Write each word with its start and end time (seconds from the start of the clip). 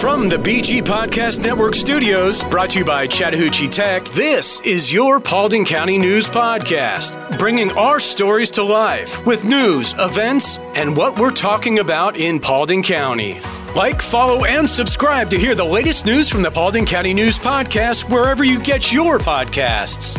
From 0.00 0.28
the 0.28 0.36
BG 0.36 0.80
Podcast 0.82 1.42
Network 1.42 1.74
studios, 1.74 2.44
brought 2.44 2.70
to 2.70 2.78
you 2.78 2.84
by 2.84 3.08
Chattahoochee 3.08 3.66
Tech, 3.66 4.04
this 4.10 4.60
is 4.60 4.92
your 4.92 5.18
Paulding 5.18 5.64
County 5.64 5.98
News 5.98 6.28
Podcast, 6.28 7.36
bringing 7.36 7.72
our 7.72 7.98
stories 7.98 8.52
to 8.52 8.62
life 8.62 9.26
with 9.26 9.44
news, 9.44 9.96
events, 9.98 10.58
and 10.76 10.96
what 10.96 11.18
we're 11.18 11.32
talking 11.32 11.80
about 11.80 12.16
in 12.16 12.38
Paulding 12.38 12.80
County. 12.80 13.40
Like, 13.74 14.00
follow, 14.00 14.44
and 14.44 14.70
subscribe 14.70 15.30
to 15.30 15.38
hear 15.38 15.56
the 15.56 15.64
latest 15.64 16.06
news 16.06 16.28
from 16.28 16.42
the 16.42 16.50
Paulding 16.52 16.86
County 16.86 17.12
News 17.12 17.36
Podcast 17.36 18.08
wherever 18.08 18.44
you 18.44 18.60
get 18.60 18.92
your 18.92 19.18
podcasts. 19.18 20.16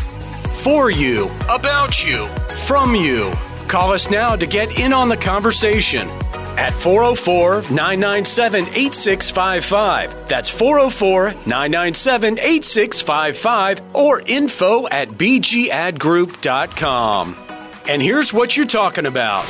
For 0.62 0.92
you, 0.92 1.32
about 1.50 2.06
you, 2.06 2.28
from 2.68 2.96
you. 2.96 3.32
Call 3.70 3.94
us 3.94 4.10
now 4.12 4.36
to 4.36 4.46
get 4.46 4.78
in 4.78 4.92
on 4.92 5.08
the 5.08 5.16
conversation 5.16 6.10
at 6.60 6.74
404 6.74 7.62
997 7.72 8.66
8655. 8.66 10.28
That's 10.28 10.50
404 10.50 11.32
997 11.48 12.40
8655 12.40 13.82
or 13.94 14.22
info 14.26 14.86
at 14.90 15.12
bgadgroup.com. 15.12 17.36
And 17.88 18.02
here's 18.02 18.34
what 18.34 18.58
you're 18.58 18.66
talking 18.66 19.06
about. 19.06 19.46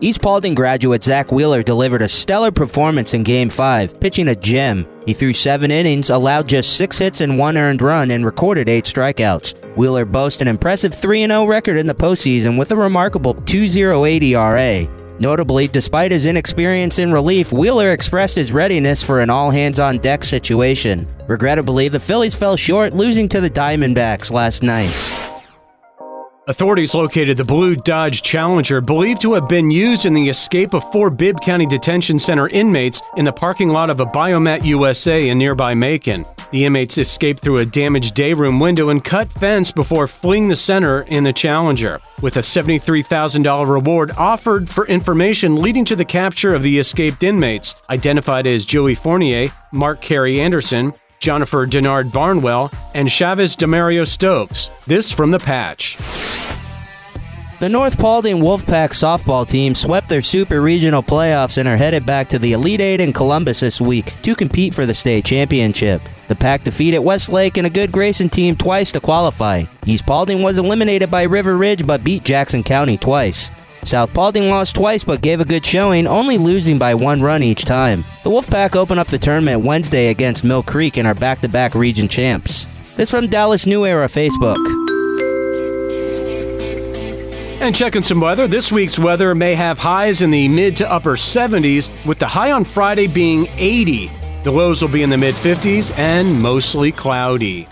East 0.00 0.20
Paulding 0.20 0.54
graduate 0.54 1.02
Zack 1.02 1.32
Wheeler 1.32 1.64
delivered 1.64 2.02
a 2.02 2.08
stellar 2.08 2.52
performance 2.52 3.14
in 3.14 3.24
Game 3.24 3.50
5, 3.50 4.00
pitching 4.00 4.28
a 4.28 4.36
gem. 4.36 4.86
He 5.06 5.12
threw 5.12 5.32
seven 5.32 5.70
innings, 5.70 6.10
allowed 6.10 6.46
just 6.46 6.76
six 6.76 6.98
hits 6.98 7.20
and 7.20 7.38
one 7.38 7.56
earned 7.56 7.82
run, 7.82 8.10
and 8.10 8.24
recorded 8.24 8.68
eight 8.68 8.84
strikeouts. 8.84 9.76
Wheeler 9.76 10.04
boasts 10.04 10.40
an 10.40 10.48
impressive 10.48 10.94
3 10.94 11.26
0 11.26 11.46
record 11.46 11.78
in 11.78 11.86
the 11.86 11.94
postseason 11.94 12.58
with 12.58 12.70
a 12.70 12.76
remarkable 12.76 13.34
2.08 13.34 14.22
ERA. 14.22 15.03
Notably, 15.18 15.68
despite 15.68 16.10
his 16.10 16.26
inexperience 16.26 16.98
in 16.98 17.12
relief, 17.12 17.52
Wheeler 17.52 17.92
expressed 17.92 18.36
his 18.36 18.52
readiness 18.52 19.02
for 19.02 19.20
an 19.20 19.30
all 19.30 19.50
hands 19.50 19.78
on 19.78 19.98
deck 19.98 20.24
situation. 20.24 21.06
Regrettably, 21.28 21.88
the 21.88 22.00
Phillies 22.00 22.34
fell 22.34 22.56
short, 22.56 22.94
losing 22.94 23.28
to 23.28 23.40
the 23.40 23.50
Diamondbacks 23.50 24.32
last 24.32 24.62
night. 24.62 25.13
Authorities 26.46 26.94
located 26.94 27.38
the 27.38 27.44
blue 27.44 27.74
Dodge 27.74 28.20
Challenger 28.20 28.82
believed 28.82 29.22
to 29.22 29.32
have 29.32 29.48
been 29.48 29.70
used 29.70 30.04
in 30.04 30.12
the 30.12 30.28
escape 30.28 30.74
of 30.74 30.92
four 30.92 31.08
Bibb 31.08 31.40
County 31.40 31.64
Detention 31.64 32.18
Center 32.18 32.48
inmates 32.48 33.00
in 33.16 33.24
the 33.24 33.32
parking 33.32 33.70
lot 33.70 33.88
of 33.88 33.98
a 33.98 34.04
Biomat 34.04 34.62
USA 34.62 35.30
in 35.30 35.38
nearby 35.38 35.72
Macon. 35.72 36.26
The 36.50 36.66
inmates 36.66 36.98
escaped 36.98 37.42
through 37.42 37.60
a 37.60 37.64
damaged 37.64 38.12
day 38.12 38.34
room 38.34 38.60
window 38.60 38.90
and 38.90 39.02
cut 39.02 39.32
fence 39.32 39.70
before 39.70 40.06
fleeing 40.06 40.48
the 40.48 40.54
center 40.54 41.00
in 41.02 41.24
the 41.24 41.32
Challenger, 41.32 41.98
with 42.20 42.36
a 42.36 42.40
$73,000 42.40 43.66
reward 43.66 44.10
offered 44.18 44.68
for 44.68 44.86
information 44.86 45.56
leading 45.56 45.86
to 45.86 45.96
the 45.96 46.04
capture 46.04 46.54
of 46.54 46.62
the 46.62 46.78
escaped 46.78 47.22
inmates, 47.22 47.74
identified 47.88 48.46
as 48.46 48.66
Joey 48.66 48.94
Fournier, 48.94 49.48
Marc 49.72 50.02
Kearay 50.02 50.40
Anderson, 50.40 50.92
Jennifer 51.24 51.66
Denard 51.66 52.12
Barnwell, 52.12 52.70
and 52.94 53.10
Chavez 53.10 53.56
Demario 53.56 54.06
Stokes. 54.06 54.68
This 54.86 55.10
from 55.10 55.30
the 55.30 55.38
patch. 55.38 55.96
The 57.60 57.68
North 57.70 57.98
Paulding 57.98 58.42
Wolfpack 58.42 58.90
softball 58.90 59.48
team 59.48 59.74
swept 59.74 60.10
their 60.10 60.20
Super 60.20 60.60
Regional 60.60 61.02
playoffs 61.02 61.56
and 61.56 61.66
are 61.66 61.78
headed 61.78 62.04
back 62.04 62.28
to 62.28 62.38
the 62.38 62.52
Elite 62.52 62.82
Eight 62.82 63.00
in 63.00 63.14
Columbus 63.14 63.60
this 63.60 63.80
week 63.80 64.12
to 64.20 64.34
compete 64.34 64.74
for 64.74 64.84
the 64.84 64.92
state 64.92 65.24
championship. 65.24 66.02
The 66.28 66.34
Pack 66.34 66.62
defeated 66.62 66.98
Westlake 66.98 67.56
and 67.56 67.66
a 67.66 67.70
good 67.70 67.90
Grayson 67.90 68.28
team 68.28 68.54
twice 68.54 68.92
to 68.92 69.00
qualify. 69.00 69.64
East 69.86 70.04
Paulding 70.04 70.42
was 70.42 70.58
eliminated 70.58 71.10
by 71.10 71.22
River 71.22 71.56
Ridge 71.56 71.86
but 71.86 72.04
beat 72.04 72.22
Jackson 72.22 72.62
County 72.62 72.98
twice. 72.98 73.50
South 73.86 74.12
Paulding 74.14 74.48
lost 74.48 74.74
twice 74.74 75.04
but 75.04 75.20
gave 75.20 75.40
a 75.40 75.44
good 75.44 75.64
showing, 75.64 76.06
only 76.06 76.38
losing 76.38 76.78
by 76.78 76.94
one 76.94 77.20
run 77.20 77.42
each 77.42 77.64
time. 77.64 78.04
The 78.22 78.30
Wolfpack 78.30 78.76
open 78.76 78.98
up 78.98 79.08
the 79.08 79.18
tournament 79.18 79.62
Wednesday 79.62 80.08
against 80.08 80.44
Mill 80.44 80.62
Creek 80.62 80.96
and 80.96 81.06
are 81.06 81.14
back 81.14 81.40
to 81.42 81.48
back 81.48 81.74
region 81.74 82.08
champs. 82.08 82.66
This 82.96 83.10
from 83.10 83.26
Dallas 83.26 83.66
New 83.66 83.84
Era 83.84 84.06
Facebook. 84.06 84.84
And 87.60 87.74
checking 87.74 88.02
some 88.02 88.20
weather, 88.20 88.46
this 88.46 88.70
week's 88.70 88.98
weather 88.98 89.34
may 89.34 89.54
have 89.54 89.78
highs 89.78 90.22
in 90.22 90.30
the 90.30 90.48
mid 90.48 90.76
to 90.76 90.90
upper 90.90 91.16
70s, 91.16 91.88
with 92.04 92.18
the 92.18 92.26
high 92.26 92.52
on 92.52 92.64
Friday 92.64 93.06
being 93.06 93.46
80. 93.56 94.10
The 94.44 94.50
lows 94.50 94.82
will 94.82 94.90
be 94.90 95.02
in 95.02 95.08
the 95.10 95.16
mid 95.16 95.34
50s 95.34 95.96
and 95.96 96.42
mostly 96.42 96.92
cloudy. 96.92 97.66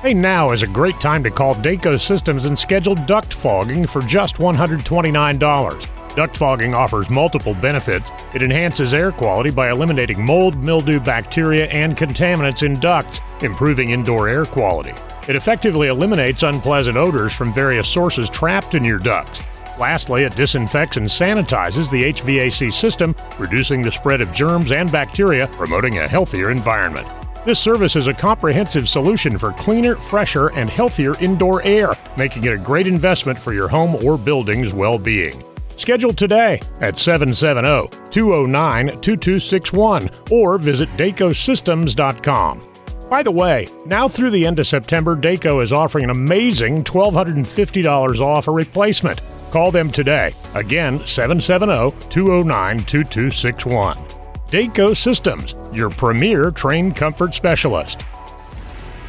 Hey, 0.00 0.14
now 0.14 0.52
is 0.52 0.62
a 0.62 0.68
great 0.68 1.00
time 1.00 1.24
to 1.24 1.30
call 1.30 1.56
Daco 1.56 2.00
Systems 2.00 2.44
and 2.44 2.56
schedule 2.56 2.94
duct 2.94 3.34
fogging 3.34 3.84
for 3.84 4.00
just 4.00 4.36
$129. 4.36 6.14
Duct 6.14 6.36
fogging 6.36 6.72
offers 6.72 7.10
multiple 7.10 7.52
benefits. 7.52 8.08
It 8.32 8.42
enhances 8.42 8.94
air 8.94 9.10
quality 9.10 9.50
by 9.50 9.72
eliminating 9.72 10.24
mold, 10.24 10.56
mildew, 10.56 11.00
bacteria, 11.00 11.66
and 11.66 11.96
contaminants 11.96 12.62
in 12.62 12.78
ducts, 12.78 13.18
improving 13.42 13.90
indoor 13.90 14.28
air 14.28 14.44
quality. 14.44 14.94
It 15.26 15.34
effectively 15.34 15.88
eliminates 15.88 16.44
unpleasant 16.44 16.96
odors 16.96 17.32
from 17.32 17.52
various 17.52 17.88
sources 17.88 18.30
trapped 18.30 18.76
in 18.76 18.84
your 18.84 19.00
ducts. 19.00 19.40
Lastly, 19.80 20.22
it 20.22 20.36
disinfects 20.36 20.96
and 20.96 21.08
sanitizes 21.08 21.90
the 21.90 22.04
HVAC 22.12 22.72
system, 22.72 23.16
reducing 23.36 23.82
the 23.82 23.90
spread 23.90 24.20
of 24.20 24.30
germs 24.30 24.70
and 24.70 24.92
bacteria, 24.92 25.48
promoting 25.48 25.98
a 25.98 26.06
healthier 26.06 26.52
environment. 26.52 27.08
This 27.48 27.58
service 27.58 27.96
is 27.96 28.08
a 28.08 28.12
comprehensive 28.12 28.90
solution 28.90 29.38
for 29.38 29.52
cleaner, 29.52 29.94
fresher, 29.96 30.48
and 30.48 30.68
healthier 30.68 31.18
indoor 31.18 31.62
air, 31.62 31.92
making 32.18 32.44
it 32.44 32.52
a 32.52 32.58
great 32.58 32.86
investment 32.86 33.38
for 33.38 33.54
your 33.54 33.68
home 33.68 33.96
or 34.04 34.18
building's 34.18 34.74
well 34.74 34.98
being. 34.98 35.42
Schedule 35.78 36.12
today 36.12 36.60
at 36.82 36.98
770 36.98 37.88
209 38.10 39.00
2261 39.00 40.10
or 40.30 40.58
visit 40.58 40.90
DacoSystems.com. 40.98 42.68
By 43.08 43.22
the 43.22 43.30
way, 43.30 43.66
now 43.86 44.08
through 44.08 44.32
the 44.32 44.44
end 44.44 44.58
of 44.58 44.66
September, 44.66 45.16
Daco 45.16 45.62
is 45.62 45.72
offering 45.72 46.04
an 46.04 46.10
amazing 46.10 46.84
$1,250 46.84 48.20
off 48.20 48.48
a 48.48 48.50
replacement. 48.52 49.22
Call 49.50 49.70
them 49.70 49.90
today. 49.90 50.34
Again, 50.54 50.98
770 51.06 52.10
209 52.10 52.78
2261. 52.80 54.17
Daco 54.48 54.96
Systems, 54.96 55.54
your 55.74 55.90
premier 55.90 56.50
Trane 56.50 56.96
comfort 56.96 57.34
specialist. 57.34 57.98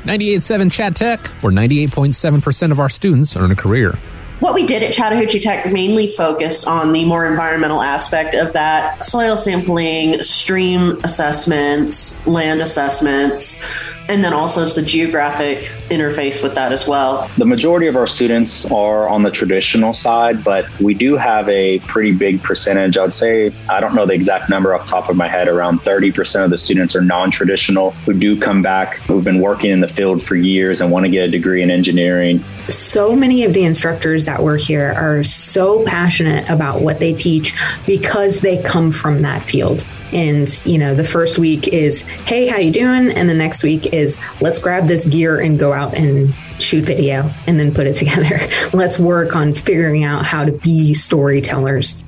98.7 0.04 0.70
Chat 0.70 0.96
Tech, 0.96 1.20
where 1.42 1.54
98.7% 1.54 2.72
of 2.72 2.80
our 2.80 2.90
students 2.90 3.38
earn 3.38 3.50
a 3.52 3.56
career. 3.56 3.98
What 4.42 4.54
we 4.54 4.66
did 4.66 4.84
at 4.84 4.94
Chattahoochee 4.94 5.40
Tech 5.40 5.72
mainly 5.72 6.08
focused 6.08 6.68
on 6.68 6.92
the 6.92 7.06
more 7.06 7.26
environmental 7.26 7.82
aspect 7.82 8.36
of 8.36 8.52
that 8.52 9.04
soil 9.06 9.38
sampling, 9.38 10.22
stream 10.24 11.00
assessments, 11.06 12.26
land 12.28 12.62
assessments, 12.62 13.64
and 14.10 14.24
then 14.24 14.34
also 14.34 14.66
the 14.66 14.82
geographic 14.82 15.60
interface 15.90 16.42
with 16.44 16.56
that 16.56 16.74
as 16.74 16.88
well. 16.88 17.30
The 17.38 17.46
majority 17.46 17.86
of 17.88 17.96
our 17.96 18.08
students 18.08 18.66
are 18.66 19.08
on 19.08 19.22
the 19.22 19.30
traditional 19.30 19.94
side, 19.94 20.44
but 20.44 20.68
we 20.80 20.96
do 20.96 21.16
have 21.16 21.48
a 21.48 21.80
pretty 21.82 22.12
big 22.12 22.42
percentage. 22.42 22.98
I'd 22.98 23.14
say, 23.14 23.54
I 23.70 23.80
don't 23.80 23.94
know 23.94 24.08
the 24.08 24.14
exact 24.14 24.50
number 24.50 24.74
off 24.74 24.86
the 24.86 24.90
top 24.90 25.10
of 25.10 25.16
my 25.16 25.28
head, 25.28 25.48
around 25.48 25.82
30% 25.82 26.44
of 26.44 26.50
the 26.50 26.58
students 26.58 26.96
are 26.96 27.02
non 27.02 27.30
traditional 27.30 27.92
who 27.92 28.14
do 28.14 28.40
come 28.40 28.64
back, 28.64 28.96
who've 29.02 29.24
been 29.24 29.40
working 29.40 29.70
in 29.70 29.80
the 29.80 29.88
field 29.88 30.24
for 30.24 30.36
years 30.36 30.82
and 30.82 30.92
want 30.92 31.06
to 31.06 31.12
get 31.12 31.26
a 31.26 31.32
degree 31.32 31.62
in 31.62 31.70
engineering. 31.70 32.44
So 32.68 33.16
many 33.16 33.44
of 33.44 33.54
the 33.54 33.64
instructors 33.64 34.26
that 34.26 34.42
were 34.42 34.58
here 34.58 34.92
are 34.98 35.24
so 35.24 35.86
passionate 35.86 36.50
about 36.50 36.82
what 36.82 37.00
they 37.00 37.14
teach 37.14 37.56
because 37.86 38.42
they 38.42 38.62
come 38.64 38.92
from 38.92 39.22
that 39.22 39.44
field 39.44 39.86
and 40.14 40.62
you 40.66 40.78
know 40.78 40.94
the 40.94 41.04
first 41.04 41.38
week 41.38 41.68
is 41.68 42.02
hey 42.02 42.48
how 42.48 42.58
you 42.58 42.72
doing? 42.72 43.10
And 43.12 43.30
the 43.30 43.34
next 43.34 43.64
week 43.64 43.94
is 43.94 44.20
let's 44.42 44.60
grab 44.60 44.88
this 44.88 45.06
gear 45.06 45.40
and 45.40 45.60
go 45.60 45.74
out 45.74 45.94
and 45.94 46.34
shoot 46.60 46.86
video 46.86 47.32
and 47.48 47.60
then 47.60 47.74
put 47.74 47.88
it 47.88 47.96
together. 47.96 48.40
Let's 48.74 49.00
work 49.00 49.36
on 49.36 49.54
figuring 49.54 50.04
out 50.04 50.26
how 50.26 50.46
to 50.46 50.52
be 50.52 50.94
storytellers. 50.94 52.04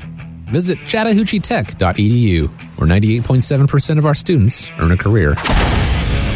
Visit 0.45 0.79
chattahoocheetech.edu 0.79 2.49
where 2.77 2.89
98.7% 2.89 3.97
of 3.97 4.05
our 4.05 4.13
students 4.13 4.73
earn 4.79 4.91
a 4.91 4.97
career. 4.97 5.35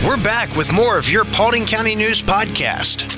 We're 0.05 0.21
back 0.23 0.55
with 0.55 0.71
more 0.71 0.97
of 0.97 1.09
your 1.09 1.25
Paulding 1.25 1.65
County 1.65 1.95
News 1.95 2.21
podcast. 2.21 3.11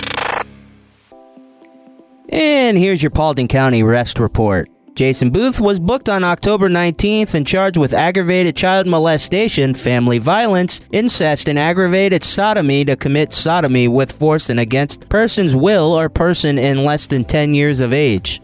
And 2.30 2.78
here's 2.78 3.04
your 3.04 3.12
Paulding 3.12 3.48
County 3.48 3.84
Rest 3.84 4.20
Report. 4.20 4.70
Jason 4.98 5.30
Booth 5.30 5.60
was 5.60 5.80
booked 5.80 6.10
on 6.10 6.24
October 6.24 6.68
19th 6.70 7.36
and 7.36 7.46
charged 7.46 7.78
with 7.78 7.94
aggravated 7.94 8.56
child 8.56 8.88
molestation, 8.88 9.76
family 9.76 10.18
violence, 10.18 10.82
incest, 10.92 11.48
and 11.48 11.60
aggravated 11.60 12.24
sodomy 12.24 12.84
to 12.84 12.96
commit 12.96 13.32
sodomy 13.32 13.88
with 13.88 14.12
force 14.12 14.50
and 14.50 14.60
against 14.60 15.08
person's 15.08 15.56
will 15.56 15.94
or 15.94 16.10
person 16.10 16.58
in 16.58 16.84
less 16.84 17.06
than 17.06 17.24
10 17.24 17.54
years 17.54 17.80
of 17.80 17.94
age. 17.94 18.42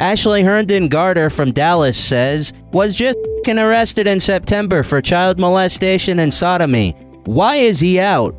Ashley 0.00 0.42
Herndon 0.42 0.88
Garter 0.88 1.30
from 1.30 1.52
Dallas 1.52 1.96
says, 1.96 2.52
was 2.72 2.96
just 2.96 3.16
arrested 3.46 4.08
in 4.08 4.18
September 4.18 4.82
for 4.82 5.00
child 5.00 5.38
molestation 5.38 6.18
and 6.18 6.34
sodomy. 6.34 6.96
Why 7.26 7.56
is 7.56 7.78
he 7.78 8.00
out? 8.00 8.34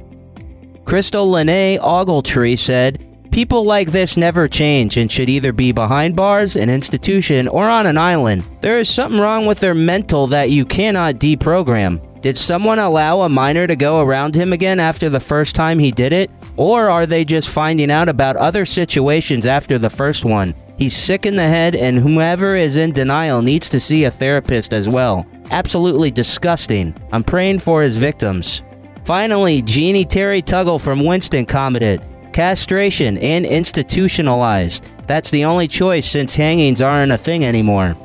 Crystal 0.83 1.31
Lene 1.31 1.79
Ogletree 1.79 2.59
said, 2.59 3.12
People 3.33 3.65
like 3.65 3.91
this 3.91 4.15
never 4.15 4.47
change 4.47 4.95
and 4.95 5.11
should 5.11 5.27
either 5.27 5.51
be 5.51 5.71
behind 5.71 6.15
bars, 6.15 6.55
an 6.55 6.69
institution, 6.69 7.47
or 7.47 7.67
on 7.67 7.87
an 7.87 7.97
island. 7.97 8.43
There 8.61 8.77
is 8.77 8.87
something 8.87 9.19
wrong 9.19 9.47
with 9.47 9.59
their 9.59 9.73
mental 9.73 10.27
that 10.27 10.51
you 10.51 10.65
cannot 10.65 11.15
deprogram. 11.15 11.99
Did 12.21 12.37
someone 12.37 12.77
allow 12.77 13.21
a 13.21 13.29
minor 13.29 13.65
to 13.65 13.75
go 13.75 14.01
around 14.01 14.35
him 14.35 14.53
again 14.53 14.79
after 14.79 15.09
the 15.09 15.19
first 15.19 15.55
time 15.55 15.79
he 15.79 15.89
did 15.89 16.13
it? 16.13 16.29
Or 16.57 16.91
are 16.91 17.07
they 17.07 17.25
just 17.25 17.49
finding 17.49 17.89
out 17.89 18.07
about 18.07 18.35
other 18.35 18.65
situations 18.65 19.47
after 19.47 19.79
the 19.79 19.89
first 19.89 20.25
one? 20.25 20.53
He's 20.77 20.95
sick 20.95 21.25
in 21.25 21.35
the 21.35 21.47
head, 21.47 21.73
and 21.73 21.97
whoever 21.97 22.55
is 22.55 22.75
in 22.75 22.91
denial 22.91 23.41
needs 23.41 23.67
to 23.69 23.79
see 23.79 24.03
a 24.03 24.11
therapist 24.11 24.73
as 24.73 24.87
well. 24.87 25.25
Absolutely 25.49 26.11
disgusting. 26.11 26.93
I'm 27.11 27.23
praying 27.23 27.59
for 27.59 27.81
his 27.81 27.97
victims. 27.97 28.61
Finally, 29.05 29.63
Jeannie 29.63 30.05
Terry 30.05 30.43
Tuggle 30.43 30.79
from 30.79 31.03
Winston 31.03 31.47
commented 31.47 31.99
castration 32.33 33.17
and 33.19 33.45
institutionalized. 33.45 34.85
That's 35.07 35.31
the 35.31 35.45
only 35.45 35.67
choice 35.67 36.09
since 36.09 36.35
hangings 36.35 36.81
aren't 36.81 37.11
a 37.11 37.17
thing 37.17 37.45
anymore. 37.45 37.95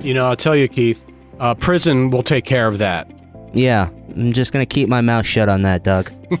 You 0.00 0.14
know, 0.14 0.26
I'll 0.26 0.36
tell 0.36 0.56
you, 0.56 0.68
Keith, 0.68 1.02
uh, 1.40 1.54
prison 1.54 2.10
will 2.10 2.22
take 2.22 2.44
care 2.44 2.68
of 2.68 2.78
that. 2.78 3.10
Yeah, 3.52 3.88
I'm 4.10 4.32
just 4.32 4.52
going 4.52 4.64
to 4.64 4.74
keep 4.74 4.88
my 4.88 5.00
mouth 5.00 5.26
shut 5.26 5.48
on 5.48 5.62
that, 5.62 5.82
Doug. 5.84 6.12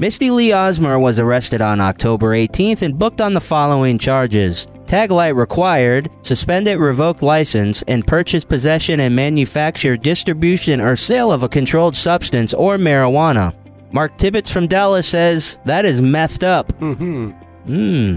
Misty 0.00 0.30
Lee 0.30 0.50
Osmer 0.50 1.00
was 1.00 1.18
arrested 1.18 1.60
on 1.60 1.80
October 1.80 2.28
18th 2.28 2.82
and 2.82 2.96
booked 2.96 3.20
on 3.20 3.34
the 3.34 3.40
following 3.40 3.98
charges 3.98 4.68
tag 4.86 5.10
light 5.10 5.36
required, 5.36 6.10
suspended 6.22 6.78
revoked 6.78 7.22
license, 7.22 7.82
and 7.82 8.06
purchase, 8.06 8.44
possession, 8.44 9.00
and 9.00 9.14
manufacture, 9.14 9.96
distribution, 9.96 10.80
or 10.80 10.96
sale 10.96 11.30
of 11.30 11.42
a 11.42 11.48
controlled 11.48 11.94
substance 11.94 12.54
or 12.54 12.78
marijuana. 12.78 13.54
Mark 13.92 14.16
Tibbetts 14.18 14.50
from 14.50 14.66
Dallas 14.66 15.06
says, 15.06 15.58
That 15.64 15.84
is 15.84 16.00
methed 16.00 16.44
up. 16.44 16.72
Mm-hmm. 16.78 17.30
Hmm. 17.66 18.16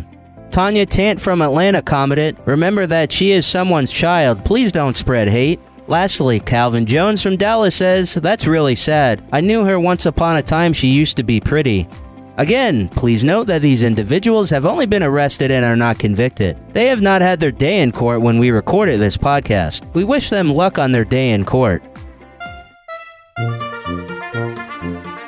Tanya 0.52 0.86
Tant 0.86 1.20
from 1.20 1.42
Atlanta 1.42 1.82
commented, 1.82 2.38
Remember 2.46 2.86
that 2.88 3.12
she 3.12 3.32
is 3.32 3.46
someone's 3.46 3.92
child. 3.92 4.44
Please 4.44 4.72
don't 4.72 4.98
spread 4.98 5.30
hate. 5.30 5.60
Lastly, 5.88 6.40
Calvin 6.40 6.86
Jones 6.86 7.22
from 7.22 7.38
Dallas 7.38 7.76
says, 7.76 8.14
That's 8.16 8.48
really 8.48 8.76
sad. 8.76 9.24
I 9.32 9.42
knew 9.42 9.64
her 9.64 9.80
once 9.80 10.06
upon 10.06 10.38
a 10.38 10.44
time 10.44 10.74
she 10.74 10.90
used 10.90 11.18
to 11.18 11.24
be 11.24 11.40
pretty. 11.40 11.88
Again, 12.38 12.88
please 12.90 13.24
note 13.24 13.48
that 13.48 13.62
these 13.62 13.84
individuals 13.84 14.50
have 14.50 14.66
only 14.66 14.86
been 14.86 15.04
arrested 15.04 15.52
and 15.52 15.66
are 15.66 15.76
not 15.76 16.00
convicted. 16.00 16.58
They 16.74 16.88
have 16.88 17.02
not 17.02 17.22
had 17.22 17.40
their 17.40 17.52
day 17.52 17.82
in 17.82 17.92
court 17.92 18.22
when 18.22 18.40
we 18.40 18.52
recorded 18.52 19.00
this 19.00 19.18
podcast. 19.18 19.86
We 19.94 20.04
wish 20.06 20.30
them 20.30 20.54
luck 20.54 20.80
on 20.80 20.92
their 20.92 21.06
day 21.06 21.32
in 21.32 21.46
court. 21.46 21.84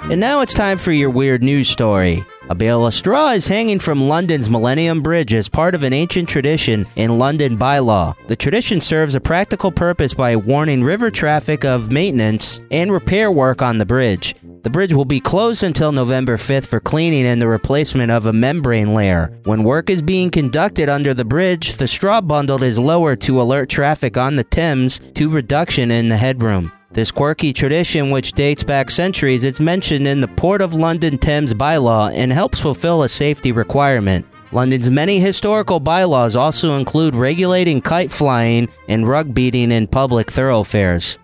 And 0.09 0.19
now 0.19 0.41
it's 0.41 0.53
time 0.53 0.77
for 0.77 0.91
your 0.91 1.09
weird 1.09 1.41
news 1.41 1.69
story. 1.69 2.25
A 2.49 2.55
bale 2.55 2.85
of 2.85 2.93
straw 2.93 3.31
is 3.31 3.47
hanging 3.47 3.79
from 3.79 4.09
London's 4.09 4.49
Millennium 4.49 5.01
Bridge 5.01 5.33
as 5.33 5.47
part 5.47 5.73
of 5.73 5.83
an 5.83 5.93
ancient 5.93 6.27
tradition 6.27 6.85
in 6.97 7.17
London 7.17 7.57
bylaw. 7.57 8.13
The 8.27 8.35
tradition 8.35 8.81
serves 8.81 9.15
a 9.15 9.21
practical 9.21 9.71
purpose 9.71 10.13
by 10.13 10.35
warning 10.35 10.83
river 10.83 11.09
traffic 11.09 11.63
of 11.63 11.89
maintenance 11.89 12.59
and 12.69 12.91
repair 12.91 13.31
work 13.31 13.61
on 13.61 13.77
the 13.77 13.85
bridge. 13.85 14.35
The 14.63 14.69
bridge 14.69 14.91
will 14.91 15.05
be 15.05 15.21
closed 15.21 15.63
until 15.63 15.93
November 15.93 16.35
5th 16.35 16.67
for 16.67 16.81
cleaning 16.81 17.25
and 17.25 17.39
the 17.39 17.47
replacement 17.47 18.11
of 18.11 18.25
a 18.25 18.33
membrane 18.33 18.93
layer. 18.93 19.39
When 19.45 19.63
work 19.63 19.89
is 19.89 20.01
being 20.01 20.29
conducted 20.29 20.89
under 20.89 21.13
the 21.13 21.25
bridge, 21.25 21.77
the 21.77 21.87
straw 21.87 22.19
bundle 22.19 22.61
is 22.61 22.77
lowered 22.77 23.21
to 23.21 23.41
alert 23.41 23.69
traffic 23.69 24.17
on 24.17 24.35
the 24.35 24.43
Thames 24.43 24.99
to 25.15 25.29
reduction 25.29 25.91
in 25.91 26.09
the 26.09 26.17
headroom. 26.17 26.73
This 26.93 27.09
quirky 27.09 27.53
tradition, 27.53 28.11
which 28.11 28.33
dates 28.33 28.63
back 28.63 28.91
centuries, 28.91 29.43
is 29.43 29.59
mentioned 29.59 30.05
in 30.05 30.21
the 30.21 30.27
Port 30.27 30.61
of 30.61 30.75
London 30.75 31.17
Thames 31.17 31.55
bylaw 31.55 32.13
and 32.13 32.31
helps 32.31 32.59
fulfill 32.59 33.01
a 33.01 33.09
safety 33.09 33.51
requirement. 33.51 34.27
London's 34.51 34.91
many 34.91 35.19
historical 35.19 35.79
bylaws 35.79 36.35
also 36.35 36.77
include 36.77 37.15
regulating 37.15 37.81
kite 37.81 38.11
flying 38.11 38.69
and 38.87 39.07
rug 39.07 39.33
beating 39.33 39.71
in 39.71 39.87
public 39.87 40.29
thoroughfares. 40.29 41.17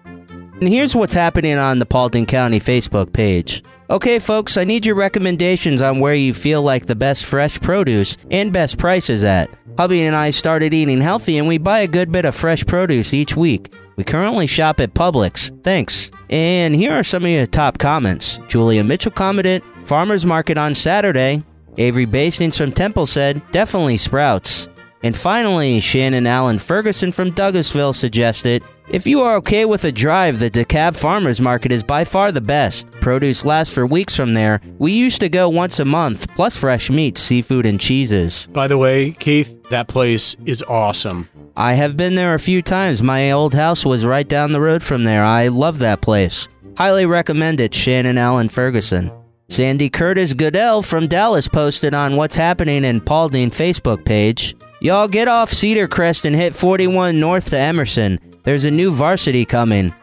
And 0.60 0.68
here's 0.68 0.96
what's 0.96 1.14
happening 1.14 1.60
on 1.60 1.78
the 1.78 1.86
Paulding 1.86 2.26
County 2.26 2.60
Facebook 2.60 3.14
page. 3.14 3.64
Okay, 3.92 4.18
folks, 4.18 4.58
I 4.58 4.64
need 4.64 4.88
your 4.88 4.96
recommendations 4.96 5.84
on 5.84 6.00
where 6.00 6.16
you 6.16 6.34
feel 6.34 6.64
like 6.64 6.88
the 6.88 6.96
best 6.96 7.26
fresh 7.26 7.62
produce 7.62 8.18
and 8.32 8.52
best 8.52 8.80
prices 8.80 9.24
at. 9.24 9.56
Hubby 9.78 10.02
and 10.02 10.16
I 10.16 10.32
started 10.32 10.74
eating 10.74 11.00
healthy 11.00 11.38
and 11.38 11.48
we 11.48 11.60
buy 11.60 11.82
a 11.82 11.88
good 11.88 12.12
bit 12.12 12.26
of 12.26 12.36
fresh 12.36 12.66
produce 12.66 13.14
each 13.14 13.38
week. 13.38 13.72
We 14.00 14.06
currently 14.06 14.48
shop 14.48 14.80
at 14.80 14.94
Publix. 14.94 15.52
Thanks. 15.62 16.10
And 16.30 16.74
here 16.74 16.94
are 16.94 17.04
some 17.04 17.26
of 17.26 17.32
your 17.32 17.46
top 17.46 17.80
comments. 17.80 18.40
Julia 18.48 18.82
Mitchell 18.82 19.12
commented, 19.12 19.62
Farmers 19.84 20.26
Market 20.26 20.58
on 20.58 20.74
Saturday. 20.74 21.44
Avery 21.78 22.06
Bastings 22.06 22.58
from 22.58 22.72
Temple 22.72 23.06
said, 23.06 23.42
definitely 23.52 23.98
Sprouts. 23.98 24.70
And 25.04 25.18
finally, 25.18 25.82
Shannon 25.82 26.28
Allen 26.28 26.60
Ferguson 26.60 27.12
from 27.12 27.34
Douglasville 27.34 27.94
suggested, 27.94 28.64
if 28.90 29.06
you 29.06 29.20
are 29.20 29.36
okay 29.36 29.66
with 29.66 29.84
a 29.84 29.92
drive, 29.92 30.40
the 30.40 30.50
DeKalb 30.50 30.96
Farmers 30.96 31.42
Market 31.42 31.74
is 31.74 31.84
by 31.84 32.06
far 32.06 32.32
the 32.32 32.40
best. 32.40 32.90
Produce 33.02 33.44
lasts 33.44 33.74
for 33.74 33.86
weeks 33.86 34.16
from 34.16 34.34
there. 34.34 34.62
We 34.78 34.94
used 34.94 35.20
to 35.20 35.28
go 35.28 35.50
once 35.50 35.78
a 35.78 35.86
month, 35.86 36.34
plus 36.36 36.56
fresh 36.56 36.90
meat, 36.90 37.18
seafood, 37.18 37.66
and 37.66 37.82
cheeses. 37.82 38.48
By 38.54 38.70
the 38.70 38.78
way, 38.78 39.12
Keith, 39.12 39.62
that 39.72 39.90
place 39.90 40.38
is 40.46 40.64
awesome. 40.64 41.28
I 41.60 41.74
have 41.74 41.98
been 41.98 42.16
there 42.16 42.36
a 42.36 42.40
few 42.40 42.62
times. 42.62 43.04
My 43.04 43.32
old 43.32 43.54
house 43.54 43.84
was 43.84 44.06
right 44.06 44.26
down 44.26 44.52
the 44.52 44.62
road 44.62 44.82
from 44.82 45.04
there. 45.04 45.26
I 45.26 45.50
love 45.50 45.80
that 45.80 46.00
place. 46.00 46.48
Highly 46.78 47.06
recommend 47.06 47.60
it, 47.60 47.74
Shannon 47.74 48.18
Allen 48.18 48.48
Ferguson. 48.48 49.12
Sandy 49.50 49.90
Curtis 49.90 50.34
Goodell 50.34 50.82
from 50.82 51.10
Dallas 51.10 51.50
posted 51.50 51.94
on 51.94 52.16
What's 52.16 52.38
Happening 52.38 52.86
in 52.86 53.02
Paulding 53.02 53.50
Facebook 53.50 54.06
page. 54.06 54.56
Y'all 54.80 55.10
get 55.10 55.28
off 55.28 55.52
Cedar 55.52 55.90
Crest 55.90 56.24
and 56.24 56.34
hit 56.34 56.56
41 56.56 57.20
north 57.20 57.50
to 57.50 57.60
Emerson. 57.60 58.20
There's 58.44 58.64
a 58.64 58.72
new 58.72 58.90
varsity 58.90 59.44
coming. 59.44 59.94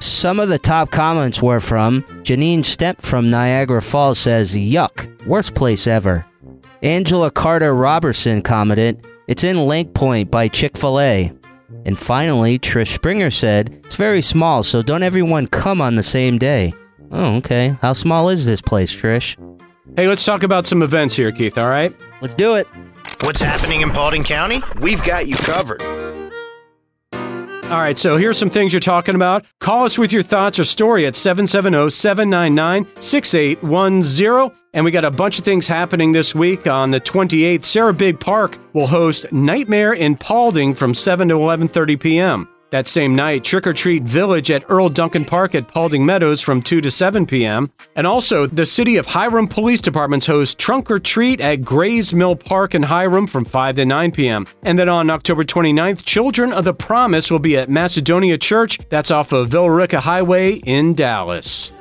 Some 0.00 0.40
of 0.40 0.48
the 0.48 0.58
top 0.58 0.90
comments 0.90 1.40
were 1.40 1.60
from 1.60 2.02
Janine 2.24 2.64
Stemp 2.64 3.00
from 3.00 3.30
Niagara 3.30 3.82
Falls 3.82 4.18
says, 4.18 4.56
Yuck, 4.56 5.24
worst 5.26 5.54
place 5.54 5.86
ever. 5.86 6.26
Angela 6.82 7.30
Carter 7.30 7.72
Robertson 7.72 8.42
commented, 8.42 9.06
It's 9.26 9.42
in 9.42 9.66
Lake 9.66 9.94
Point 9.94 10.30
by 10.30 10.48
Chick 10.48 10.76
fil 10.76 11.00
A. 11.00 11.32
And 11.86 11.98
finally, 11.98 12.58
Trish 12.58 12.94
Springer 12.94 13.30
said, 13.30 13.80
It's 13.84 13.96
very 13.96 14.20
small, 14.20 14.62
so 14.62 14.82
don't 14.82 15.02
everyone 15.02 15.46
come 15.46 15.80
on 15.80 15.94
the 15.94 16.02
same 16.02 16.38
day. 16.38 16.74
Oh, 17.10 17.36
okay. 17.36 17.76
How 17.80 17.94
small 17.94 18.28
is 18.28 18.44
this 18.44 18.60
place, 18.60 18.94
Trish? 18.94 19.36
Hey, 19.96 20.08
let's 20.08 20.24
talk 20.24 20.42
about 20.42 20.66
some 20.66 20.82
events 20.82 21.14
here, 21.14 21.32
Keith, 21.32 21.56
all 21.56 21.68
right? 21.68 21.94
Let's 22.20 22.34
do 22.34 22.56
it. 22.56 22.66
What's 23.22 23.40
happening 23.40 23.80
in 23.80 23.90
Paulding 23.90 24.24
County? 24.24 24.62
We've 24.80 25.02
got 25.02 25.26
you 25.26 25.36
covered. 25.36 25.80
All 27.12 27.80
right, 27.80 27.96
so 27.96 28.18
here's 28.18 28.36
some 28.36 28.50
things 28.50 28.74
you're 28.74 28.80
talking 28.80 29.14
about. 29.14 29.46
Call 29.58 29.84
us 29.84 29.96
with 29.96 30.12
your 30.12 30.22
thoughts 30.22 30.58
or 30.58 30.64
story 30.64 31.06
at 31.06 31.16
770 31.16 31.88
799 31.88 32.86
6810. 33.00 34.63
And 34.74 34.84
we 34.84 34.90
got 34.90 35.04
a 35.04 35.10
bunch 35.10 35.38
of 35.38 35.44
things 35.44 35.68
happening 35.68 36.12
this 36.12 36.34
week. 36.34 36.66
On 36.66 36.90
the 36.90 37.00
28th, 37.00 37.64
Sara 37.64 37.94
Babb 37.94 38.18
Park 38.18 38.58
will 38.72 38.88
host 38.88 39.24
Nightmare 39.32 39.94
in 39.94 40.16
Paulding 40.16 40.74
from 40.74 40.92
7 40.92 41.28
to 41.28 41.34
11:30 41.34 42.00
p.m. 42.00 42.48
That 42.70 42.88
same 42.88 43.14
night, 43.14 43.44
Trick 43.44 43.68
or 43.68 43.72
Treat 43.72 44.02
Village 44.02 44.50
at 44.50 44.64
Earl 44.68 44.88
Duncan 44.88 45.24
Park 45.24 45.54
at 45.54 45.68
Paulding 45.68 46.04
Meadows 46.04 46.40
from 46.40 46.60
2 46.60 46.80
to 46.80 46.90
7 46.90 47.24
p.m. 47.24 47.70
And 47.94 48.04
also, 48.04 48.46
the 48.46 48.66
City 48.66 48.96
of 48.96 49.06
Hiram 49.06 49.46
Police 49.46 49.80
Departments 49.80 50.26
host 50.26 50.58
Trunk 50.58 50.90
or 50.90 50.98
Treat 50.98 51.40
at 51.40 51.62
Grays 51.62 52.12
Mill 52.12 52.34
Park 52.34 52.74
in 52.74 52.82
Hiram 52.82 53.28
from 53.28 53.44
5 53.44 53.76
to 53.76 53.84
9 53.84 54.10
p.m. 54.10 54.44
And 54.64 54.76
then 54.76 54.88
on 54.88 55.08
October 55.08 55.44
29th, 55.44 56.04
Children 56.04 56.52
of 56.52 56.64
the 56.64 56.74
Promise 56.74 57.30
will 57.30 57.38
be 57.38 57.56
at 57.56 57.70
Macedonia 57.70 58.38
Church. 58.38 58.80
That's 58.88 59.12
off 59.12 59.30
of 59.30 59.50
Villa 59.50 59.70
Rica 59.70 60.00
Highway 60.00 60.54
in 60.54 60.94
Dallas. 60.94 61.72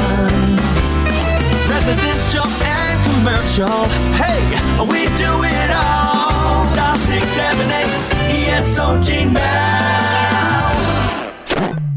Residential 1.71 2.47
and 2.67 2.99
commercial. 3.07 3.87
Hey, 4.19 4.43
we 4.83 5.07
do 5.17 5.33
it 5.45 5.71
all. 5.71 6.67
Dial 6.75 6.99
678 6.99 8.11
ESOG 8.35 9.33
now. 9.33 9.80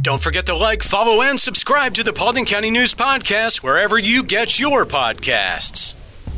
Don't 0.04 0.22
forget 0.22 0.48
to 0.48 0.56
like, 0.56 0.84
follow, 0.84 1.22
and 1.22 1.40
subscribe 1.40 1.94
to 1.94 2.04
the 2.04 2.12
Paulding 2.12 2.44
County 2.44 2.70
News 2.70 2.94
Podcast 2.94 3.64
wherever 3.64 3.98
you 3.98 4.22
get 4.22 4.60
your 4.60 4.86
podcasts. 4.86 5.94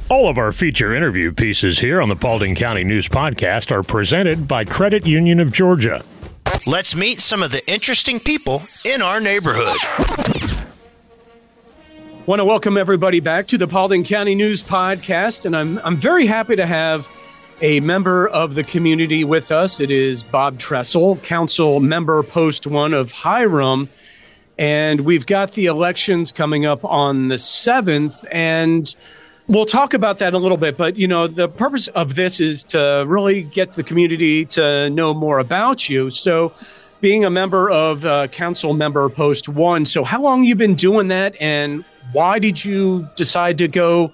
All 0.07 0.29
of 0.29 0.37
our 0.37 0.51
feature 0.51 0.93
interview 0.93 1.31
pieces 1.31 1.79
here 1.79 1.99
on 1.99 2.07
the 2.07 2.15
Paulding 2.15 2.53
County 2.53 2.83
News 2.83 3.09
Podcast 3.09 3.71
are 3.71 3.81
presented 3.81 4.47
by 4.47 4.65
Credit 4.65 5.07
Union 5.07 5.39
of 5.39 5.51
Georgia. 5.51 6.05
Let's 6.67 6.95
meet 6.95 7.19
some 7.19 7.41
of 7.41 7.51
the 7.51 7.63
interesting 7.67 8.19
people 8.19 8.61
in 8.85 9.01
our 9.01 9.19
neighborhood. 9.19 9.75
Want 12.27 12.41
to 12.41 12.45
welcome 12.45 12.77
everybody 12.77 13.19
back 13.19 13.47
to 13.47 13.57
the 13.57 13.67
Paulding 13.67 14.03
County 14.03 14.35
News 14.35 14.61
Podcast, 14.61 15.45
and 15.45 15.55
I'm 15.55 15.79
I'm 15.79 15.97
very 15.97 16.27
happy 16.27 16.55
to 16.55 16.67
have 16.67 17.09
a 17.61 17.79
member 17.79 18.27
of 18.27 18.55
the 18.55 18.63
community 18.63 19.23
with 19.23 19.51
us. 19.51 19.79
It 19.79 19.89
is 19.89 20.23
Bob 20.23 20.59
Tressel, 20.59 21.17
Council 21.17 21.79
Member 21.79 22.21
Post 22.23 22.67
One 22.67 22.93
of 22.93 23.11
Hiram, 23.11 23.89
and 24.57 25.01
we've 25.01 25.25
got 25.25 25.53
the 25.53 25.67
elections 25.67 26.31
coming 26.31 26.65
up 26.65 26.83
on 26.83 27.29
the 27.29 27.37
seventh, 27.37 28.25
and 28.31 28.93
we'll 29.47 29.65
talk 29.65 29.93
about 29.93 30.19
that 30.19 30.33
a 30.33 30.37
little 30.37 30.57
bit. 30.57 30.77
But 30.77 30.97
you 30.97 31.07
know, 31.07 31.27
the 31.27 31.47
purpose 31.47 31.87
of 31.89 32.15
this 32.15 32.39
is 32.39 32.63
to 32.65 33.05
really 33.07 33.43
get 33.43 33.73
the 33.73 33.83
community 33.83 34.45
to 34.45 34.89
know 34.89 35.13
more 35.13 35.39
about 35.39 35.89
you. 35.89 36.09
So. 36.09 36.53
Being 37.01 37.25
a 37.25 37.29
member 37.29 37.69
of 37.69 38.03
uh, 38.03 38.27
Council 38.29 38.73
Member 38.73 39.07
Post 39.09 39.47
One, 39.47 39.85
so 39.85 40.03
how 40.03 40.21
long 40.23 40.43
you 40.43 40.55
been 40.55 40.73
doing 40.73 41.09
that, 41.09 41.35
and 41.39 41.83
why 42.13 42.39
did 42.39 42.63
you 42.65 43.07
decide 43.15 43.59
to 43.59 43.67
go 43.67 44.11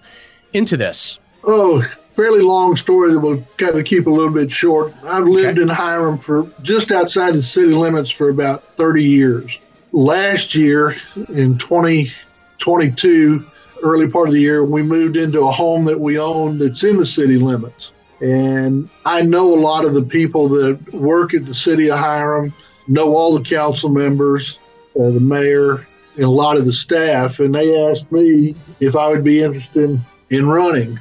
into 0.51 0.75
this? 0.75 1.19
Oh, 1.45 1.88
fairly 2.15 2.41
long 2.41 2.75
story 2.75 3.12
that 3.13 3.20
we'll 3.20 3.44
kind 3.58 3.77
of 3.77 3.86
keep 3.86 4.08
a 4.08 4.10
little 4.10 4.34
bit 4.34 4.51
short. 4.51 4.94
I've 5.03 5.25
lived 5.25 5.58
Okay. 5.60 5.62
in 5.62 5.68
Hiram 5.70 6.18
for 6.18 6.48
just 6.62 6.91
outside 6.91 7.34
the 7.36 7.44
city 7.44 7.74
limits 7.74 8.10
for 8.10 8.30
about 8.30 8.63
30 8.75 9.03
years. 9.03 9.58
Last 9.94 10.56
year 10.56 10.96
in 11.30 11.58
2022, 11.58 13.46
early 13.84 14.08
part 14.08 14.27
of 14.27 14.34
the 14.34 14.41
year, 14.41 14.63
we 14.63 14.84
moved 14.84 15.18
into 15.18 15.48
a 15.48 15.51
home 15.51 15.86
that 15.86 16.00
we 16.00 16.18
own 16.20 16.58
that's 16.58 16.84
in 16.84 16.98
the 16.98 17.06
city 17.06 17.38
limits. 17.38 17.91
And 18.22 18.88
I 19.06 19.22
know 19.24 19.53
a 19.53 19.60
lot 19.60 19.84
of 19.86 19.94
the 19.94 20.03
people 20.03 20.48
that 20.50 20.94
work 20.94 21.34
at 21.34 21.46
the 21.46 21.53
city 21.56 21.89
of 21.89 21.98
Hiram, 21.98 22.53
know 22.88 23.15
all 23.15 23.38
the 23.38 23.44
council 23.44 23.89
members, 23.89 24.60
uh, 25.00 25.10
the 25.10 25.20
mayor, 25.20 25.88
and 26.15 26.25
a 26.25 26.30
lot 26.30 26.58
of 26.58 26.65
the 26.65 26.74
staff. 26.74 27.39
And 27.39 27.56
they 27.56 27.75
asked 27.89 28.12
me 28.12 28.53
if 28.80 28.96
I 28.96 29.08
would 29.08 29.24
be 29.24 29.41
interested 29.41 30.00
in 30.30 30.46
running. 30.46 31.00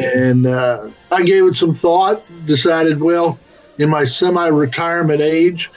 And 0.00 0.46
uh, 0.46 0.88
I 1.12 1.22
gave 1.22 1.44
it 1.44 1.56
some 1.56 1.74
thought, 1.74 2.22
decided, 2.46 3.00
well, 3.00 3.38
in 3.78 3.90
my 3.90 4.04
semi 4.04 4.46
retirement 4.46 5.20
age, 5.20 5.70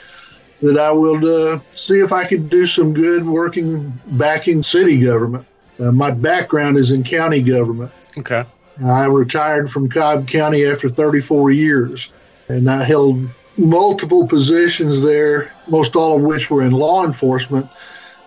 that 0.62 0.78
I 0.78 0.90
will 0.90 1.52
uh, 1.52 1.60
see 1.74 1.98
if 2.00 2.12
I 2.12 2.26
could 2.26 2.48
do 2.48 2.66
some 2.66 2.94
good 2.94 3.26
working 3.26 3.92
backing 4.12 4.62
city 4.62 4.98
government. 4.98 5.46
Uh, 5.78 5.92
my 5.92 6.10
background 6.10 6.78
is 6.78 6.90
in 6.90 7.04
county 7.04 7.42
government. 7.42 7.92
Okay. 8.16 8.44
I 8.84 9.04
retired 9.04 9.70
from 9.70 9.88
Cobb 9.88 10.26
County 10.26 10.64
after 10.66 10.88
34 10.88 11.50
years, 11.50 12.12
and 12.48 12.70
I 12.70 12.82
held 12.82 13.28
multiple 13.56 14.26
positions 14.26 15.02
there, 15.02 15.52
most 15.68 15.94
all 15.96 16.16
of 16.16 16.22
which 16.22 16.50
were 16.50 16.62
in 16.62 16.72
law 16.72 17.04
enforcement, 17.04 17.68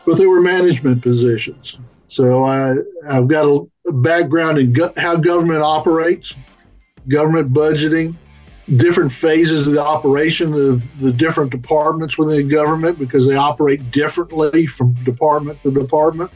but 0.06 0.18
they 0.18 0.26
were 0.26 0.42
management 0.42 1.02
positions. 1.02 1.78
So 2.08 2.46
I, 2.46 2.76
I've 3.08 3.28
got 3.28 3.46
a, 3.46 3.92
background 3.92 4.58
in 4.58 4.74
go- 4.74 4.94
how 4.98 5.16
government 5.16 5.62
operates, 5.62 6.34
government 7.08 7.54
budgeting, 7.54 8.16
different 8.76 9.12
phases 9.12 9.66
of 9.66 9.74
the 9.74 9.82
operation 9.82 10.54
of 10.54 11.00
the 11.00 11.12
different 11.12 11.52
departments 11.52 12.18
within 12.18 12.38
the 12.38 12.44
government 12.44 13.00
because 13.00 13.28
they 13.28 13.36
operate 13.36 13.92
differently 13.92 14.66
from 14.66 14.94
department 15.06 15.62
to 15.64 15.72
department. 15.72 16.30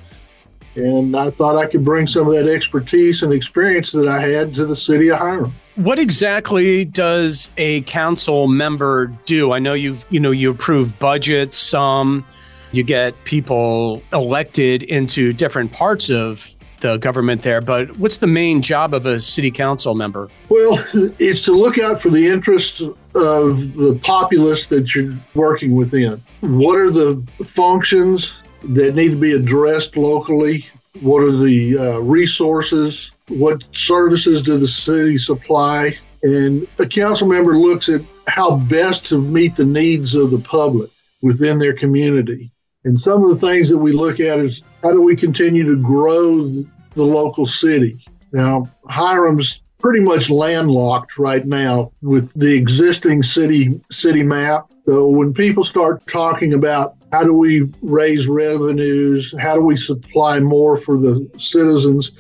And 0.76 1.18
I 1.18 1.30
thought 1.32 1.58
I 1.58 1.68
could 1.68 1.84
bring 1.84 2.08
some 2.08 2.28
of 2.28 2.34
that 2.34 2.48
expertise 2.48 3.24
and 3.24 3.34
experience 3.34 3.92
that 3.92 4.08
I 4.08 4.22
had 4.22 4.56
to 4.56 4.66
the 4.66 4.76
city 4.76 5.10
of 5.10 5.20
Hiram. 5.20 5.54
What 5.76 6.00
exactly 6.00 6.86
does 6.86 7.50
a 7.58 7.82
council 7.82 8.48
member 8.48 9.08
do? 9.26 9.52
I 9.52 9.60
know 9.60 9.74
you've 9.74 10.06
you 10.10 10.20
know 10.22 10.32
you 10.32 10.52
approve 10.52 10.98
budgets. 11.00 11.58
Some 11.58 12.26
you 12.72 12.84
get 12.84 13.22
people 13.26 14.02
elected 14.14 14.84
into 14.84 15.34
different 15.34 15.72
parts 15.72 16.10
of 16.10 16.54
the 16.82 16.98
government 16.98 17.42
there, 17.42 17.62
but 17.62 17.96
what's 17.98 18.18
the 18.18 18.28
main 18.28 18.62
job 18.62 18.94
of 18.94 19.06
a 19.06 19.20
city 19.20 19.52
council 19.52 19.94
member? 19.94 20.30
Well, 20.50 20.84
it's 21.20 21.42
to 21.42 21.54
look 21.54 21.78
out 21.78 22.02
for 22.02 22.10
the 22.10 22.28
interests 22.28 22.82
of 22.82 23.74
the 23.76 24.00
populace 24.04 24.66
that 24.68 24.94
you're 24.94 25.14
working 25.34 25.76
within. 25.76 26.22
What 26.42 26.78
are 26.78 26.92
the 26.92 27.24
functions 27.46 28.34
that 28.64 28.96
need 28.96 29.12
to 29.12 29.18
be 29.18 29.34
addressed 29.34 29.96
locally? 29.96 30.66
What 31.00 31.20
are 31.20 31.32
the 31.32 31.78
uh, 31.78 32.00
resources? 32.00 33.12
What 33.28 33.64
services 33.76 34.42
do 34.42 34.58
the 34.58 34.68
city 34.68 35.18
supply? 35.18 35.98
And 36.24 36.68
a 36.78 36.86
council 36.86 37.28
member 37.28 37.58
looks 37.58 37.90
at 37.90 38.02
how 38.28 38.58
best 38.58 39.06
to 39.08 39.20
meet 39.20 39.56
the 39.56 39.66
needs 39.66 40.14
of 40.14 40.32
the 40.32 40.40
public 40.40 40.90
within 41.22 41.60
their 41.60 41.74
community. 41.74 42.52
And 42.84 43.00
some 43.00 43.24
of 43.24 43.30
the 43.30 43.48
things 43.48 43.70
that 43.70 43.78
we 43.78 43.92
look 43.92 44.20
at 44.20 44.40
is 44.40 44.64
how 44.82 44.92
do 44.92 45.02
we 45.02 45.16
continue 45.16 45.64
to 45.64 45.82
grow 45.82 46.48
the, 46.48 46.68
local 46.96 47.46
city? 47.46 48.04
Now, 48.34 48.70
Hiram's 48.90 49.62
pretty 49.80 50.00
much 50.00 50.30
landlocked 50.30 51.18
right 51.18 51.46
now 51.46 51.92
with 52.02 52.34
the 52.34 52.56
existing 52.56 53.24
city 53.24 53.80
city 53.92 54.24
map. 54.24 54.72
So 54.86 55.08
when 55.08 55.34
people 55.34 55.64
start 55.64 56.06
talking 56.08 56.54
about 56.54 56.96
how 57.12 57.24
do 57.24 57.34
we 57.34 57.72
raise 57.82 58.28
revenues, 58.28 59.34
how 59.40 59.56
do 59.56 59.62
we 59.62 59.78
supply 59.78 60.40
more 60.40 60.76
for 60.78 60.98
the 60.98 61.30
citizens, 61.38 62.12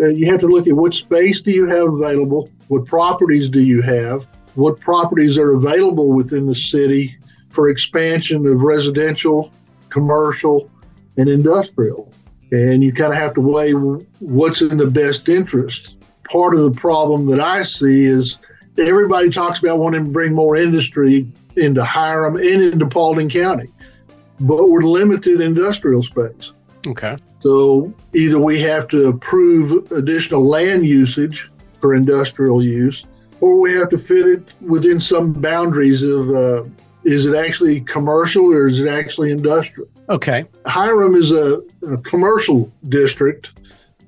uh, 0.00 0.06
you 0.06 0.30
have 0.30 0.40
to 0.40 0.46
look 0.46 0.66
at 0.66 0.74
what 0.74 0.94
space 0.94 1.40
do 1.40 1.52
you 1.52 1.66
have 1.66 1.92
available, 1.92 2.50
what 2.68 2.86
properties 2.86 3.48
do 3.48 3.62
you 3.62 3.82
have, 3.82 4.26
what 4.54 4.78
properties 4.80 5.38
are 5.38 5.52
available 5.52 6.12
within 6.12 6.46
the 6.46 6.54
city 6.54 7.16
for 7.50 7.68
expansion 7.68 8.46
of 8.46 8.62
residential, 8.62 9.52
commercial, 9.90 10.70
and 11.16 11.28
industrial. 11.28 12.12
And 12.50 12.82
you 12.82 12.92
kind 12.92 13.12
of 13.12 13.18
have 13.18 13.34
to 13.34 13.40
weigh 13.40 13.72
what's 13.72 14.62
in 14.62 14.78
the 14.78 14.86
best 14.86 15.28
interest. 15.28 15.96
Part 16.30 16.54
of 16.54 16.60
the 16.60 16.70
problem 16.70 17.26
that 17.26 17.40
I 17.40 17.62
see 17.62 18.04
is 18.04 18.38
everybody 18.78 19.30
talks 19.30 19.58
about 19.58 19.78
wanting 19.78 20.04
to 20.04 20.10
bring 20.10 20.34
more 20.34 20.56
industry 20.56 21.26
into 21.56 21.84
Hiram 21.84 22.36
and 22.36 22.62
into 22.62 22.86
Paulding 22.86 23.28
County, 23.28 23.68
but 24.40 24.70
we're 24.70 24.82
limited 24.82 25.40
industrial 25.40 26.02
space. 26.02 26.52
Okay. 26.86 27.16
So 27.40 27.92
either 28.14 28.38
we 28.38 28.60
have 28.60 28.88
to 28.88 29.08
approve 29.08 29.90
additional 29.92 30.46
land 30.46 30.86
usage 30.86 31.50
for 31.80 31.94
industrial 31.94 32.62
use, 32.62 33.04
or 33.40 33.60
we 33.60 33.72
have 33.74 33.88
to 33.90 33.98
fit 33.98 34.26
it 34.26 34.52
within 34.60 34.98
some 34.98 35.32
boundaries 35.32 36.02
of 36.02 36.30
uh, 36.30 36.64
is 37.08 37.24
it 37.24 37.34
actually 37.34 37.80
commercial 37.80 38.52
or 38.52 38.66
is 38.66 38.80
it 38.80 38.88
actually 38.88 39.30
industrial? 39.30 39.88
Okay. 40.10 40.44
Hiram 40.66 41.14
is 41.14 41.32
a, 41.32 41.62
a 41.90 41.96
commercial 41.98 42.70
district, 42.88 43.50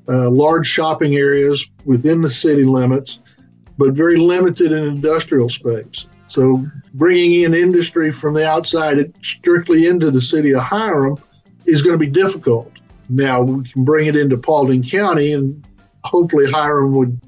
uh, 0.08 0.28
large 0.30 0.66
shopping 0.66 1.16
areas 1.16 1.66
within 1.84 2.20
the 2.20 2.28
city 2.28 2.64
limits, 2.64 3.20
but 3.78 3.94
very 3.94 4.18
limited 4.18 4.70
in 4.72 4.84
industrial 4.84 5.48
space. 5.48 6.06
So 6.28 6.64
bringing 6.94 7.42
in 7.42 7.54
industry 7.54 8.12
from 8.12 8.34
the 8.34 8.46
outside 8.46 9.12
strictly 9.24 9.86
into 9.86 10.10
the 10.10 10.20
city 10.20 10.52
of 10.52 10.62
Hiram 10.62 11.16
is 11.64 11.80
going 11.82 11.94
to 11.94 11.98
be 11.98 12.10
difficult. 12.10 12.70
Now 13.08 13.42
we 13.42 13.68
can 13.68 13.84
bring 13.84 14.06
it 14.08 14.14
into 14.14 14.36
Paulding 14.36 14.82
County, 14.82 15.32
and 15.32 15.66
hopefully 16.04 16.50
Hiram 16.50 16.92
would 16.92 17.18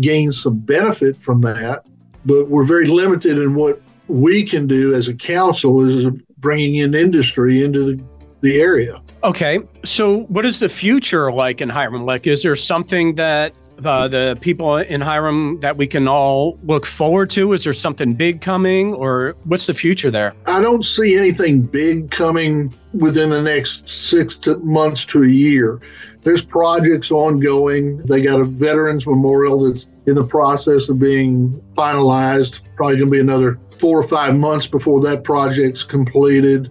gain 0.00 0.30
some 0.30 0.58
benefit 0.58 1.16
from 1.16 1.40
that. 1.40 1.84
But 2.24 2.48
we're 2.48 2.64
very 2.64 2.86
limited 2.86 3.38
in 3.38 3.54
what 3.54 3.82
we 4.08 4.44
can 4.44 4.66
do 4.66 4.94
as 4.94 5.08
a 5.08 5.14
council 5.14 5.86
is 5.86 6.06
bringing 6.38 6.76
in 6.76 6.94
industry 6.94 7.64
into 7.64 7.80
the, 7.80 8.04
the 8.40 8.60
area. 8.60 9.00
Okay. 9.24 9.60
So, 9.84 10.24
what 10.24 10.44
is 10.44 10.58
the 10.58 10.68
future 10.68 11.32
like 11.32 11.60
in 11.60 11.68
Hiram? 11.68 12.04
Like, 12.04 12.26
is 12.26 12.42
there 12.42 12.56
something 12.56 13.14
that 13.14 13.54
uh, 13.84 14.08
the 14.08 14.36
people 14.40 14.76
in 14.76 15.00
Hiram 15.00 15.60
that 15.60 15.76
we 15.76 15.86
can 15.86 16.08
all 16.08 16.58
look 16.64 16.86
forward 16.86 17.30
to? 17.30 17.52
Is 17.52 17.64
there 17.64 17.72
something 17.72 18.14
big 18.14 18.40
coming, 18.40 18.94
or 18.94 19.36
what's 19.44 19.66
the 19.66 19.74
future 19.74 20.10
there? 20.10 20.34
I 20.46 20.60
don't 20.60 20.84
see 20.84 21.16
anything 21.16 21.62
big 21.62 22.10
coming 22.10 22.74
within 22.92 23.30
the 23.30 23.42
next 23.42 23.88
six 23.88 24.36
to 24.38 24.58
months 24.58 25.04
to 25.06 25.22
a 25.22 25.28
year. 25.28 25.80
There's 26.22 26.44
projects 26.44 27.10
ongoing. 27.10 27.98
They 28.04 28.22
got 28.22 28.40
a 28.40 28.44
Veterans 28.44 29.06
Memorial 29.06 29.72
that's 29.72 29.86
in 30.06 30.14
the 30.14 30.26
process 30.26 30.88
of 30.88 30.98
being 30.98 31.62
finalized. 31.76 32.60
Probably 32.76 32.96
going 32.96 33.08
to 33.08 33.12
be 33.12 33.20
another 33.20 33.58
four 33.78 33.98
or 33.98 34.02
five 34.02 34.34
months 34.36 34.66
before 34.66 35.00
that 35.02 35.24
project's 35.24 35.82
completed. 35.82 36.70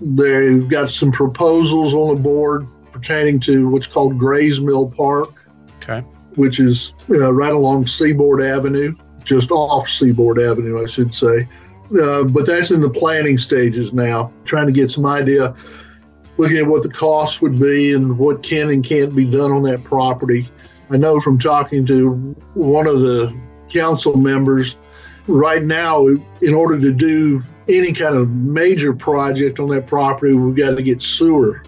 They've 0.00 0.68
got 0.68 0.90
some 0.90 1.12
proposals 1.12 1.94
on 1.94 2.16
the 2.16 2.20
board 2.20 2.66
pertaining 2.92 3.40
to 3.40 3.68
what's 3.68 3.86
called 3.86 4.18
Grays 4.18 4.60
Mill 4.60 4.88
Park. 4.88 5.32
Okay 5.76 6.04
which 6.36 6.60
is 6.60 6.92
uh, 7.10 7.32
right 7.32 7.52
along 7.52 7.86
Seaboard 7.86 8.42
Avenue, 8.42 8.94
just 9.24 9.50
off 9.50 9.88
Seaboard 9.88 10.40
Avenue, 10.40 10.82
I 10.82 10.86
should 10.86 11.14
say. 11.14 11.48
Uh, 12.00 12.24
but 12.24 12.46
that's 12.46 12.70
in 12.70 12.80
the 12.80 12.90
planning 12.90 13.38
stages 13.38 13.92
now, 13.92 14.32
trying 14.44 14.66
to 14.66 14.72
get 14.72 14.90
some 14.90 15.06
idea, 15.06 15.54
looking 16.36 16.58
at 16.58 16.66
what 16.66 16.82
the 16.82 16.88
costs 16.88 17.40
would 17.40 17.60
be 17.60 17.92
and 17.92 18.18
what 18.18 18.42
can 18.42 18.70
and 18.70 18.84
can't 18.84 19.14
be 19.14 19.24
done 19.24 19.52
on 19.52 19.62
that 19.64 19.84
property. 19.84 20.48
I 20.90 20.96
know 20.96 21.20
from 21.20 21.38
talking 21.38 21.86
to 21.86 22.10
one 22.54 22.86
of 22.86 23.00
the 23.00 23.34
council 23.68 24.16
members, 24.16 24.76
right 25.26 25.62
now, 25.62 26.06
in 26.06 26.54
order 26.54 26.78
to 26.78 26.92
do 26.92 27.42
any 27.68 27.92
kind 27.92 28.16
of 28.16 28.30
major 28.30 28.92
project 28.92 29.58
on 29.58 29.68
that 29.70 29.86
property, 29.86 30.34
we've 30.34 30.54
got 30.54 30.76
to 30.76 30.82
get 30.82 31.02
sewer 31.02 31.62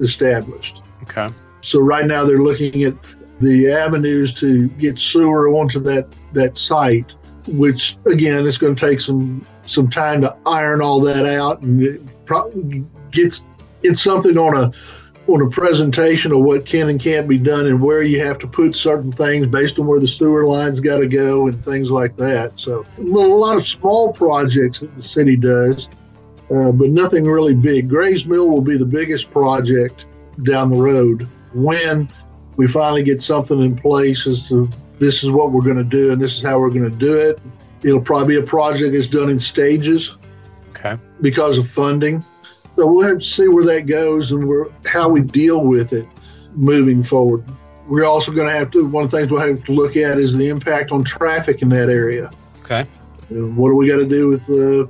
established. 0.00 0.82
Okay. 1.02 1.28
So 1.60 1.80
right 1.80 2.06
now 2.06 2.24
they're 2.24 2.42
looking 2.42 2.84
at 2.84 2.94
the 3.40 3.70
avenues 3.70 4.32
to 4.34 4.68
get 4.68 4.98
sewer 4.98 5.48
onto 5.48 5.80
that 5.80 6.06
that 6.32 6.56
site, 6.56 7.12
which 7.46 7.96
again 8.06 8.46
it's 8.46 8.58
going 8.58 8.74
to 8.74 8.88
take 8.88 9.00
some 9.00 9.46
some 9.66 9.90
time 9.90 10.20
to 10.22 10.36
iron 10.46 10.80
all 10.80 11.00
that 11.00 11.26
out 11.26 11.60
and 11.60 11.84
it 11.84 12.00
gets 13.10 13.46
it's 13.82 14.02
something 14.02 14.38
on 14.38 14.56
a 14.56 14.72
on 15.28 15.40
a 15.40 15.48
presentation 15.48 16.32
of 16.32 16.40
what 16.40 16.66
can 16.66 16.88
and 16.88 17.00
can't 17.00 17.28
be 17.28 17.38
done 17.38 17.66
and 17.66 17.80
where 17.80 18.02
you 18.02 18.24
have 18.24 18.38
to 18.40 18.46
put 18.46 18.76
certain 18.76 19.12
things 19.12 19.46
based 19.46 19.78
on 19.78 19.86
where 19.86 20.00
the 20.00 20.08
sewer 20.08 20.46
lines 20.46 20.80
got 20.80 20.98
to 20.98 21.06
go 21.06 21.46
and 21.46 21.64
things 21.64 21.90
like 21.90 22.16
that. 22.16 22.58
So 22.58 22.84
a 22.98 23.02
lot 23.02 23.56
of 23.56 23.64
small 23.64 24.12
projects 24.12 24.80
that 24.80 24.94
the 24.96 25.02
city 25.02 25.36
does, 25.36 25.88
uh, 26.50 26.72
but 26.72 26.90
nothing 26.90 27.24
really 27.24 27.54
big. 27.54 27.88
Grays 27.88 28.26
Mill 28.26 28.48
will 28.48 28.60
be 28.60 28.76
the 28.76 28.86
biggest 28.86 29.30
project 29.30 30.06
down 30.42 30.70
the 30.70 30.80
road 30.80 31.28
when 31.54 32.08
we 32.56 32.66
finally 32.66 33.04
get 33.04 33.22
something 33.22 33.62
in 33.62 33.76
place 33.76 34.26
as 34.26 34.48
to 34.48 34.68
this 34.98 35.22
is 35.22 35.30
what 35.30 35.52
we're 35.52 35.62
going 35.62 35.76
to 35.76 35.84
do 35.84 36.12
and 36.12 36.20
this 36.20 36.36
is 36.36 36.42
how 36.42 36.58
we're 36.58 36.70
going 36.70 36.90
to 36.90 36.98
do 36.98 37.14
it. 37.14 37.40
It'll 37.82 38.00
probably 38.00 38.36
be 38.36 38.42
a 38.42 38.46
project 38.46 38.92
that's 38.92 39.06
done 39.06 39.28
in 39.30 39.38
stages. 39.38 40.16
Okay. 40.70 40.96
Because 41.20 41.58
of 41.58 41.68
funding. 41.68 42.24
So 42.76 42.86
we'll 42.86 43.06
have 43.06 43.18
to 43.18 43.24
see 43.24 43.48
where 43.48 43.64
that 43.66 43.86
goes 43.86 44.32
and 44.32 44.46
where, 44.48 44.66
how 44.86 45.08
we 45.08 45.20
deal 45.20 45.64
with 45.64 45.92
it 45.92 46.06
moving 46.54 47.02
forward. 47.02 47.44
We're 47.86 48.04
also 48.04 48.32
going 48.32 48.48
to 48.48 48.54
have 48.54 48.70
to, 48.72 48.86
one 48.86 49.04
of 49.04 49.10
the 49.10 49.18
things 49.18 49.30
we'll 49.30 49.46
have 49.46 49.64
to 49.64 49.72
look 49.72 49.96
at 49.96 50.18
is 50.18 50.34
the 50.36 50.48
impact 50.48 50.92
on 50.92 51.04
traffic 51.04 51.62
in 51.62 51.68
that 51.70 51.90
area. 51.90 52.30
Okay. 52.60 52.86
And 53.28 53.56
what 53.56 53.68
do 53.68 53.74
we 53.74 53.88
got 53.88 53.98
to 53.98 54.06
do 54.06 54.28
with 54.28 54.46
the 54.46 54.88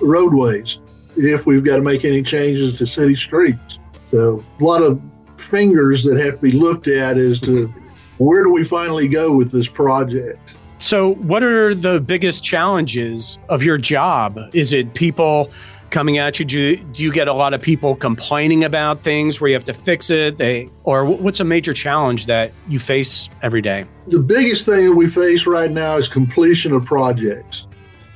roadways 0.00 0.78
if 1.16 1.46
we've 1.46 1.64
got 1.64 1.76
to 1.76 1.82
make 1.82 2.04
any 2.04 2.22
changes 2.22 2.76
to 2.78 2.86
city 2.86 3.14
streets? 3.14 3.78
So 4.10 4.44
a 4.58 4.64
lot 4.64 4.82
of 4.82 5.00
fingers 5.36 6.02
that 6.04 6.18
have 6.18 6.34
to 6.34 6.40
be 6.40 6.52
looked 6.52 6.88
at 6.88 7.16
as 7.16 7.38
to 7.40 7.72
where 8.18 8.42
do 8.42 8.50
we 8.50 8.64
finally 8.64 9.08
go 9.08 9.32
with 9.32 9.50
this 9.50 9.66
project. 9.66 10.54
So, 10.78 11.14
what 11.14 11.42
are 11.42 11.74
the 11.74 12.00
biggest 12.00 12.42
challenges 12.42 13.38
of 13.48 13.62
your 13.62 13.76
job? 13.76 14.38
Is 14.54 14.72
it 14.72 14.94
people 14.94 15.50
coming 15.90 16.18
at 16.18 16.38
you? 16.38 16.44
Do, 16.44 16.58
you? 16.58 16.76
do 16.76 17.02
you 17.02 17.12
get 17.12 17.28
a 17.28 17.32
lot 17.32 17.54
of 17.54 17.60
people 17.60 17.96
complaining 17.96 18.64
about 18.64 19.02
things 19.02 19.40
where 19.40 19.48
you 19.48 19.54
have 19.54 19.64
to 19.64 19.74
fix 19.74 20.10
it? 20.10 20.36
They 20.36 20.68
or 20.84 21.04
what's 21.04 21.40
a 21.40 21.44
major 21.44 21.72
challenge 21.72 22.26
that 22.26 22.52
you 22.68 22.78
face 22.78 23.28
every 23.42 23.62
day? 23.62 23.84
The 24.08 24.20
biggest 24.20 24.66
thing 24.66 24.86
that 24.86 24.94
we 24.94 25.08
face 25.08 25.46
right 25.46 25.70
now 25.70 25.96
is 25.96 26.08
completion 26.08 26.72
of 26.72 26.84
projects. 26.84 27.66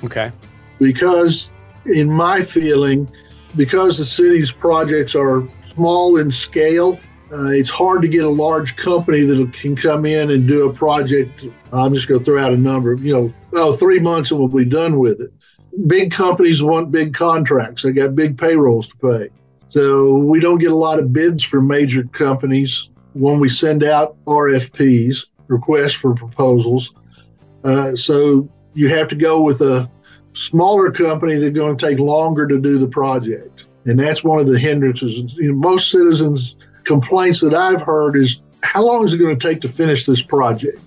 Okay. 0.03 0.31
Because 0.79 1.51
in 1.87 2.11
my 2.11 2.43
feeling, 2.43 3.09
because 3.57 3.99
the 3.99 4.05
city's 4.05 4.51
projects 4.51 5.15
are 5.15 5.47
small 5.73 6.17
in 6.17 6.31
scale, 6.31 6.99
uh, 7.33 7.47
it's 7.47 7.71
hard 7.71 8.03
to 8.03 8.09
get 8.09 8.25
a 8.25 8.29
large 8.29 8.77
company 8.77 9.23
that 9.23 9.53
can 9.53 9.75
come 9.75 10.05
in 10.05 10.31
and 10.31 10.47
do 10.47 10.69
a 10.69 10.73
project. 10.73 11.47
I'm 11.73 11.93
just 11.93 12.07
going 12.07 12.21
to 12.21 12.25
throw 12.25 12.39
out 12.39 12.53
a 12.53 12.57
number, 12.57 12.95
you 12.95 13.13
know, 13.13 13.35
oh, 13.55 13.73
three 13.73 13.99
months 13.99 14.31
and 14.31 14.39
we'll 14.39 14.49
be 14.49 14.65
done 14.65 14.99
with 14.99 15.21
it. 15.21 15.33
Big 15.87 16.13
companies 16.13 16.63
want 16.63 16.93
big 16.93 17.15
contracts, 17.15 17.83
they 17.83 17.93
got 17.93 18.15
big 18.15 18.39
payrolls 18.39 18.89
to 18.89 18.97
pay. 18.97 19.31
So 19.69 20.15
we 20.15 20.39
don't 20.39 20.59
get 20.59 20.71
a 20.71 20.77
lot 20.77 20.99
of 20.99 21.13
bids 21.13 21.43
from 21.43 21.67
major 21.67 22.05
companies 22.05 22.91
when 23.15 23.41
we 23.41 23.49
send 23.49 23.83
out 23.83 24.17
RFPs, 24.27 25.27
requests 25.49 25.95
for 25.95 26.15
proposals. 26.15 26.93
Uh, 27.65 27.97
so 27.97 28.49
you 28.75 28.89
have 28.89 29.09
to 29.09 29.17
go 29.17 29.41
with 29.41 29.61
a 29.63 29.91
smaller 30.35 30.91
company 30.91 31.37
that's 31.37 31.55
going 31.55 31.77
to 31.77 31.87
take 31.87 31.99
longer 31.99 32.47
to 32.47 32.61
do 32.61 32.79
the 32.79 32.87
project. 32.87 33.67
And 33.87 33.99
that's 33.99 34.23
one 34.23 34.41
of 34.41 34.47
the 34.47 34.59
hindrances. 34.59 35.35
You 35.35 35.53
know, 35.53 35.55
most 35.55 35.91
citizens 35.91 36.57
complaints 36.85 37.41
that 37.41 37.55
I've 37.55 37.83
heard 37.83 38.17
is 38.17 38.43
how 38.63 38.85
long 38.85 39.05
is 39.05 39.15
it 39.15 39.19
going 39.19 39.39
to 39.39 39.49
take 39.49 39.61
to 39.63 39.69
finish 39.69 40.07
this 40.07 40.23
project? 40.23 40.81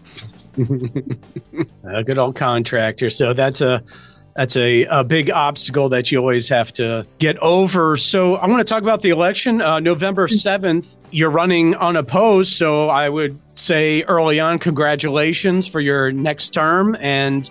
a 0.57 2.03
good 2.05 2.17
old 2.17 2.35
contractor. 2.35 3.09
So 3.09 3.33
that's 3.33 3.61
a 3.61 3.83
that's 4.37 4.55
a, 4.55 4.83
a 4.83 5.03
big 5.03 5.31
obstacle 5.31 5.89
that 5.89 6.11
you 6.11 6.19
always 6.19 6.47
have 6.47 6.71
to 6.73 7.07
get 7.17 7.37
over. 7.39 7.97
So 7.97 8.35
I 8.35 8.45
want 8.45 8.59
to 8.59 8.71
talk 8.71 8.83
about 8.83 9.01
the 9.01 9.09
election. 9.09 9.63
Uh, 9.63 9.79
November 9.79 10.27
7th, 10.27 10.87
you're 11.09 11.31
running 11.31 11.75
unopposed. 11.75 12.53
So 12.53 12.87
I 12.87 13.09
would 13.09 13.39
say 13.55 14.03
early 14.03 14.39
on, 14.39 14.59
congratulations 14.59 15.65
for 15.65 15.81
your 15.81 16.11
next 16.11 16.51
term. 16.51 16.95
And 16.99 17.49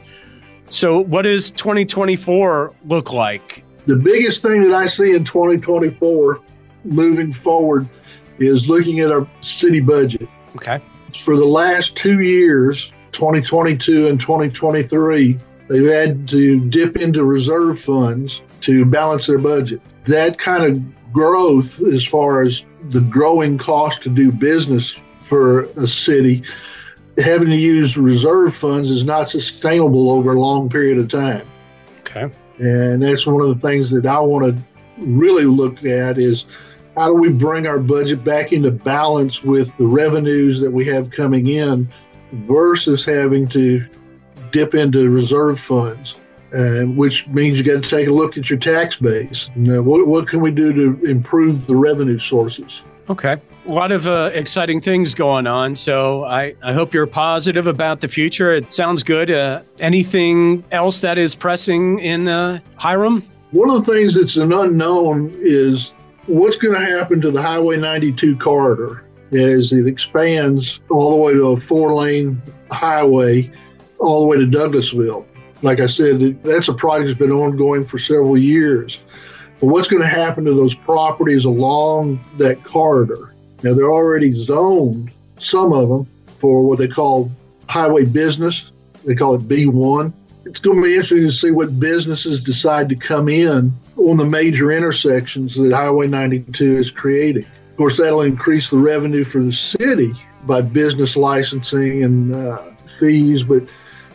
so, 0.65 1.01
what 1.01 1.23
does 1.23 1.51
2024 1.51 2.73
look 2.87 3.13
like? 3.13 3.65
The 3.87 3.97
biggest 3.97 4.43
thing 4.43 4.63
that 4.63 4.73
I 4.73 4.87
see 4.87 5.15
in 5.15 5.25
2024 5.25 6.41
moving 6.85 7.33
forward 7.33 7.89
is 8.39 8.69
looking 8.69 9.01
at 9.01 9.11
our 9.11 9.29
city 9.41 9.81
budget. 9.81 10.29
Okay. 10.55 10.81
For 11.19 11.37
the 11.37 11.47
last 11.47 11.97
two 11.97 12.21
years, 12.21 12.93
2022 13.11 14.07
and 14.07 14.21
2023, 14.21 15.39
they've 15.69 15.91
had 15.91 16.29
to 16.29 16.61
dip 16.69 16.97
into 16.97 17.25
reserve 17.25 17.81
funds 17.81 18.43
to 18.63 18.85
balance 18.85 19.27
their 19.27 19.39
budget. 19.39 19.81
That 20.05 20.39
kind 20.39 20.65
of 20.65 21.13
growth, 21.13 21.81
as 21.83 22.05
far 22.05 22.43
as 22.43 22.65
the 22.91 23.01
growing 23.01 23.59
cost 23.59 24.03
to 24.03 24.09
do 24.09 24.31
business 24.31 24.97
for 25.23 25.63
a 25.77 25.89
city, 25.89 26.43
having 27.19 27.49
to 27.49 27.57
use 27.57 27.97
reserve 27.97 28.55
funds 28.55 28.91
is 28.91 29.05
not 29.05 29.31
sustainable 29.31 30.11
over 30.11 30.35
a 30.35 30.41
long 30.41 30.69
period 30.69 30.99
of 30.99 31.09
time. 31.09 31.47
Okay. 32.01 32.31
And 32.59 33.03
that's 33.03 33.27
one 33.27 33.43
of 33.43 33.49
the 33.49 33.67
things 33.67 33.91
that 33.91 34.07
I 34.07 34.21
want 34.21 34.57
to 34.57 34.63
really 34.99 35.45
look 35.45 35.85
at 35.85 36.19
is 36.19 36.47
how 36.97 37.09
do 37.09 37.15
we 37.15 37.31
bring 37.31 37.67
our 37.67 37.79
budget 37.79 38.25
back 38.25 38.53
into 38.53 38.71
balance 38.71 39.43
with 39.43 39.77
the 39.77 39.87
revenues 39.87 40.61
that 40.61 40.71
we 40.71 40.85
have 40.87 41.11
coming 41.11 41.49
in 41.49 41.89
versus 42.33 43.05
having 43.05 43.47
to 43.49 43.85
dip 44.57 44.75
into 44.75 45.11
reserve 45.11 45.61
funds, 45.61 46.15
uh, 46.55 46.81
which 46.85 47.29
means 47.29 47.59
you 47.59 47.65
got 47.65 47.83
to 47.83 47.89
take 47.91 48.09
a 48.09 48.11
look 48.11 48.39
at 48.39 48.49
your 48.49 48.59
tax 48.59 48.97
base. 48.97 49.51
You 49.55 49.63
know, 49.63 49.83
what, 49.83 50.07
what 50.07 50.27
can 50.27 50.41
we 50.41 50.51
do 50.51 50.73
to 50.73 51.05
improve 51.05 51.67
the 51.67 51.77
revenue 51.77 52.19
sources? 52.19 52.81
Okay. 53.11 53.37
A 53.67 53.71
lot 53.71 53.93
of 53.93 54.07
uh, 54.07 54.31
exciting 54.33 54.81
things 54.81 55.13
going 55.13 55.47
on. 55.47 55.75
So 55.75 56.25
I, 56.25 56.55
I 56.63 56.73
hope 56.73 56.95
you're 56.95 57.07
positive 57.07 57.67
about 57.67 58.01
the 58.01 58.09
future. 58.09 58.55
It 58.55 58.73
sounds 58.73 59.03
good. 59.03 59.31
Uh, 59.31 59.61
anything 59.79 60.65
else 60.71 61.01
that 61.01 61.19
is 61.19 61.35
pressing 61.35 61.99
in 61.99 62.27
uh, 62.27 62.61
Hiram? 62.77 63.23
One 63.51 63.69
of 63.69 63.85
the 63.85 63.93
things 63.93 64.15
that's 64.15 64.39
an 64.39 64.55
unknown 64.55 65.37
is 65.43 65.93
what's 66.27 66.57
going 66.57 66.81
to 66.81 66.99
happen 66.99 67.21
to 67.21 67.31
the 67.31 67.43
Highway 67.43 67.77
92 67.77 68.39
corridor 68.39 69.05
as 69.33 69.75
it 69.75 69.87
expands 69.87 70.81
all 70.89 71.11
the 71.11 71.17
way 71.17 71.33
to 71.35 71.49
a 71.49 71.57
four 71.59 71.95
lane 71.95 72.41
highway 72.71 73.51
all 73.99 74.21
the 74.21 74.27
way 74.27 74.37
to 74.37 74.47
Douglasville. 74.47 75.25
like 75.63 75.81
I 75.81 75.87
said, 75.87 76.43
that's 76.43 76.69
a 76.69 76.75
project 76.75 77.09
that's 77.09 77.19
been 77.19 77.33
ongoing 77.33 77.85
for 77.85 77.99
several 77.99 78.37
years. 78.37 79.01
But 79.61 79.69
what's 79.69 79.89
going 79.89 80.03
to 80.03 80.09
happen 80.09 80.45
to 80.45 80.55
those 80.55 80.75
properties 80.75 81.45
along 81.45 82.23
that 82.37 82.63
corridor? 82.63 83.35
Now, 83.63 83.73
they're 83.73 83.93
already 83.93 84.33
zoned, 84.33 85.11
some 85.39 85.73
of 85.73 85.89
them, 85.89 86.07
for 86.39 86.63
what 86.63 86.79
they 86.79 86.89
call 86.89 87.31
highway 87.69 88.05
business. 88.05 88.71
They 89.07 89.15
call 89.15 89.35
it 89.35 89.49
B1. 89.49 90.13
It's 90.45 90.61
going 90.61 90.77
to 90.77 90.83
be 90.83 90.93
interesting 90.93 91.23
to 91.23 91.33
see 91.33 91.51
what 91.51 91.81
businesses 91.81 92.43
decide 92.43 92.89
to 92.91 92.97
come 92.97 93.29
in 93.29 93.73
on 93.97 94.17
the 94.17 94.25
major 94.25 94.71
intersections 94.71 95.55
that 95.55 95.73
Highway 95.73 96.07
92 96.07 96.77
is 96.77 96.91
creating. 96.91 97.45
Of 97.45 97.77
course, 97.77 97.97
that'll 97.99 98.23
increase 98.23 98.71
the 98.71 98.79
revenue 98.79 99.25
for 99.25 99.43
the 99.43 99.53
city 99.53 100.15
by 100.45 100.63
business 100.63 101.17
licensing 101.17 102.05
and 102.05 102.35
uh, 102.35 102.71
fees, 102.99 103.43
but 103.43 103.65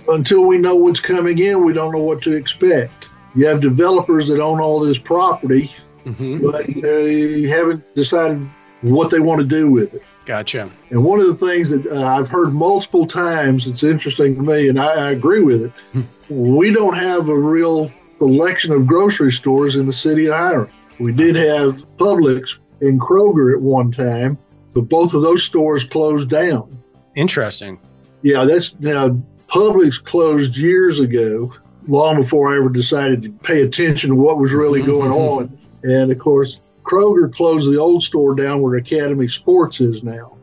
until 0.10 0.46
we 0.46 0.58
know 0.58 0.76
what's 0.76 1.00
coming 1.00 1.40
in, 1.40 1.64
we 1.64 1.74
don't 1.74 1.92
know 1.92 2.00
what 2.04 2.22
to 2.24 2.34
expect. 2.34 3.10
You 3.36 3.48
have 3.48 3.62
developers 3.62 4.28
that 4.28 4.40
own 4.40 4.60
all 4.60 4.80
this 4.80 4.98
property, 4.98 5.72
Mhm. 6.06 6.42
but 6.52 6.66
they 6.82 7.44
haven't 7.44 7.84
decided 7.96 8.46
what 8.82 9.10
they 9.12 9.20
want 9.20 9.40
to 9.40 9.46
do 9.48 9.70
with 9.70 9.94
it. 9.94 10.02
Gotcha. 10.26 10.70
And 10.90 11.04
one 11.04 11.20
of 11.20 11.28
the 11.28 11.36
things 11.36 11.70
that 11.70 11.86
uh, 11.88 12.04
I've 12.04 12.28
heard 12.28 12.54
multiple 12.54 13.06
times, 13.06 13.68
it's 13.68 13.84
interesting 13.84 14.36
to 14.36 14.42
me, 14.42 14.68
and 14.70 14.80
I, 14.80 15.08
I 15.08 15.12
agree 15.12 15.42
with 15.42 15.64
it. 15.64 15.72
we 16.30 16.72
don't 16.72 16.96
have 16.96 17.30
a 17.30 17.36
real 17.38 17.92
selection 18.20 18.72
of 18.72 18.86
grocery 18.86 19.32
stores 19.32 19.76
in 19.78 19.86
the 19.88 19.94
city 19.94 20.28
of 20.28 20.34
Hiram. 20.34 20.68
We 21.00 21.12
did 21.12 21.36
have 21.36 21.84
Publix 21.98 22.58
and 22.82 23.00
Kroger 23.02 23.54
at 23.54 23.62
one 23.62 23.92
time, 23.92 24.38
but 24.74 24.82
both 24.90 25.14
of 25.14 25.22
those 25.24 25.44
stores 25.44 25.84
closed 25.84 26.30
down. 26.30 26.78
Interesting. 27.16 27.80
Yeah, 28.22 28.46
that's 28.46 28.80
now 28.80 29.18
Publix 29.52 30.02
closed 30.04 30.58
years 30.58 31.00
ago, 31.00 31.54
long 31.88 32.22
before 32.22 32.54
I 32.54 32.58
ever 32.58 32.70
decided 32.70 33.22
to 33.24 33.32
pay 33.44 33.64
attention 33.64 34.10
to 34.12 34.16
what 34.16 34.38
was 34.38 34.54
really 34.54 34.82
going 34.82 35.12
on. 35.12 35.58
And 35.84 36.12
of 36.12 36.20
course, 36.20 36.60
Kroger 36.84 37.34
closed 37.34 37.70
the 37.72 37.80
old 37.80 38.04
store 38.04 38.34
down 38.36 38.62
where 38.62 38.76
Academy 38.76 39.28
Sports 39.28 39.82
is 39.82 40.04
now 40.04 40.38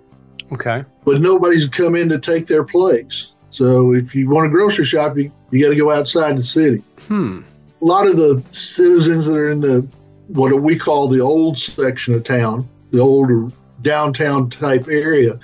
Okay. 0.52 0.84
but 1.04 1.20
nobody's 1.20 1.68
come 1.68 1.94
in 1.94 2.08
to 2.08 2.18
take 2.18 2.46
their 2.46 2.64
place. 2.64 3.32
So 3.50 3.94
if 3.94 4.14
you 4.14 4.28
want 4.30 4.46
a 4.46 4.50
grocery 4.50 4.84
shop, 4.84 5.16
you, 5.16 5.32
you 5.50 5.62
got 5.62 5.70
to 5.70 5.76
go 5.76 5.90
outside 5.90 6.36
the 6.36 6.42
city. 6.42 6.82
Hmm. 7.06 7.40
A 7.80 7.84
lot 7.84 8.06
of 8.06 8.16
the 8.16 8.42
citizens 8.52 9.26
that 9.26 9.34
are 9.34 9.50
in 9.50 9.60
the 9.60 9.86
what 10.28 10.52
we 10.60 10.76
call 10.78 11.08
the 11.08 11.20
old 11.20 11.58
section 11.58 12.12
of 12.14 12.24
town, 12.24 12.68
the 12.90 13.00
older 13.00 13.48
downtown 13.82 14.50
type 14.50 14.86
area, 14.88 15.38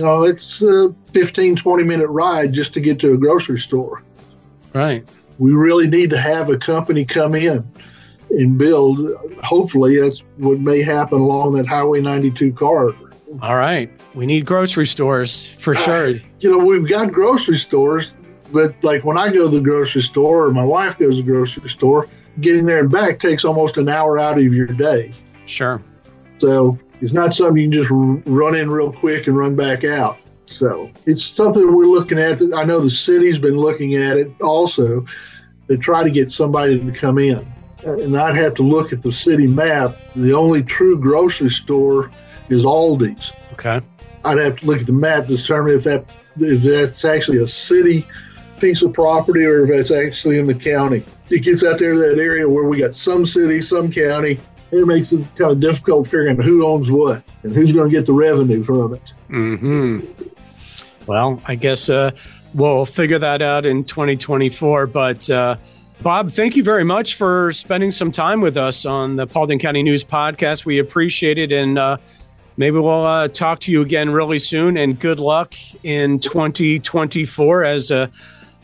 you 0.00 0.06
know, 0.06 0.22
it's 0.22 0.62
a 0.62 0.94
15, 1.12 1.56
20 1.56 1.84
minute 1.84 2.06
ride 2.06 2.54
just 2.54 2.72
to 2.72 2.80
get 2.80 2.98
to 3.00 3.12
a 3.12 3.18
grocery 3.18 3.58
store. 3.58 4.02
Right. 4.72 5.06
We 5.38 5.52
really 5.52 5.88
need 5.88 6.08
to 6.08 6.18
have 6.18 6.48
a 6.48 6.56
company 6.56 7.04
come 7.04 7.34
in 7.34 7.70
and 8.30 8.56
build. 8.56 8.98
Hopefully, 9.44 10.00
that's 10.00 10.20
what 10.38 10.58
may 10.58 10.80
happen 10.80 11.20
along 11.20 11.52
that 11.56 11.66
Highway 11.66 12.00
92 12.00 12.54
corridor. 12.54 13.12
All 13.42 13.56
right. 13.56 13.90
We 14.14 14.24
need 14.24 14.46
grocery 14.46 14.86
stores 14.86 15.46
for 15.46 15.74
uh, 15.76 15.84
sure. 15.84 16.08
you 16.38 16.50
know, 16.50 16.64
we've 16.64 16.88
got 16.88 17.12
grocery 17.12 17.58
stores, 17.58 18.14
but 18.54 18.74
like 18.82 19.04
when 19.04 19.18
I 19.18 19.30
go 19.30 19.50
to 19.50 19.56
the 19.56 19.60
grocery 19.60 20.00
store 20.00 20.46
or 20.46 20.52
my 20.54 20.64
wife 20.64 20.96
goes 20.96 21.16
to 21.16 21.22
the 21.22 21.30
grocery 21.30 21.68
store, 21.68 22.08
getting 22.40 22.64
there 22.64 22.80
and 22.80 22.90
back 22.90 23.18
takes 23.18 23.44
almost 23.44 23.76
an 23.76 23.90
hour 23.90 24.18
out 24.18 24.38
of 24.38 24.44
your 24.44 24.66
day. 24.66 25.12
Sure. 25.44 25.82
So 26.38 26.78
it's 27.00 27.12
not 27.12 27.34
something 27.34 27.56
you 27.56 27.70
can 27.70 27.72
just 27.72 27.90
run 28.26 28.54
in 28.54 28.70
real 28.70 28.92
quick 28.92 29.26
and 29.26 29.36
run 29.36 29.56
back 29.56 29.84
out. 29.84 30.18
So 30.46 30.90
it's 31.06 31.24
something 31.24 31.74
we're 31.74 31.86
looking 31.86 32.18
at. 32.18 32.40
I 32.54 32.64
know 32.64 32.80
the 32.80 32.90
city's 32.90 33.38
been 33.38 33.56
looking 33.56 33.94
at 33.94 34.16
it 34.16 34.30
also 34.40 35.04
to 35.68 35.76
try 35.76 36.02
to 36.02 36.10
get 36.10 36.32
somebody 36.32 36.78
to 36.80 36.92
come 36.92 37.18
in. 37.18 37.50
And 37.84 38.18
I'd 38.18 38.34
have 38.34 38.54
to 38.54 38.62
look 38.62 38.92
at 38.92 39.00
the 39.02 39.12
city 39.12 39.46
map. 39.46 39.96
The 40.16 40.34
only 40.34 40.62
true 40.62 40.98
grocery 40.98 41.50
store 41.50 42.10
is 42.48 42.64
Aldi's. 42.64 43.32
Okay. 43.52 43.80
I'd 44.24 44.38
have 44.38 44.56
to 44.56 44.66
look 44.66 44.80
at 44.80 44.86
the 44.86 44.92
map 44.92 45.28
to 45.28 45.36
determine 45.36 45.76
if 45.76 45.84
that 45.84 46.04
if 46.38 46.62
that's 46.62 47.04
actually 47.04 47.38
a 47.38 47.46
city 47.46 48.06
piece 48.58 48.82
of 48.82 48.92
property 48.92 49.44
or 49.44 49.64
if 49.64 49.70
that's 49.70 49.90
actually 49.90 50.38
in 50.38 50.46
the 50.46 50.54
county. 50.54 51.04
It 51.30 51.40
gets 51.40 51.64
out 51.64 51.78
there 51.78 51.94
to 51.94 51.98
that 52.00 52.18
area 52.18 52.48
where 52.48 52.64
we 52.64 52.78
got 52.78 52.96
some 52.96 53.24
city, 53.24 53.62
some 53.62 53.90
county. 53.90 54.38
It 54.72 54.86
makes 54.86 55.12
it 55.12 55.24
kind 55.36 55.50
of 55.52 55.60
difficult 55.60 56.06
figuring 56.06 56.38
out 56.38 56.44
who 56.44 56.64
owns 56.64 56.90
what 56.90 57.22
and 57.42 57.54
who's 57.54 57.72
going 57.72 57.90
to 57.90 57.96
get 57.96 58.06
the 58.06 58.12
revenue 58.12 58.62
from 58.62 58.94
it. 58.94 59.10
Hmm. 59.28 60.00
Well, 61.06 61.42
I 61.44 61.56
guess 61.56 61.90
uh, 61.90 62.12
we'll 62.54 62.86
figure 62.86 63.18
that 63.18 63.42
out 63.42 63.66
in 63.66 63.84
2024. 63.84 64.86
But 64.86 65.28
uh, 65.28 65.56
Bob, 66.02 66.30
thank 66.30 66.56
you 66.56 66.62
very 66.62 66.84
much 66.84 67.16
for 67.16 67.52
spending 67.52 67.90
some 67.90 68.10
time 68.10 68.40
with 68.40 68.56
us 68.56 68.86
on 68.86 69.16
the 69.16 69.26
Paulding 69.26 69.58
County 69.58 69.82
News 69.82 70.04
Podcast. 70.04 70.64
We 70.64 70.78
appreciate 70.78 71.36
it, 71.38 71.52
and 71.52 71.78
uh, 71.78 71.96
maybe 72.56 72.78
we'll 72.78 73.04
uh, 73.04 73.28
talk 73.28 73.60
to 73.60 73.72
you 73.72 73.82
again 73.82 74.10
really 74.10 74.38
soon. 74.38 74.76
And 74.76 74.98
good 74.98 75.18
luck 75.18 75.54
in 75.84 76.20
2024 76.20 77.64
as 77.64 77.90
a 77.90 78.10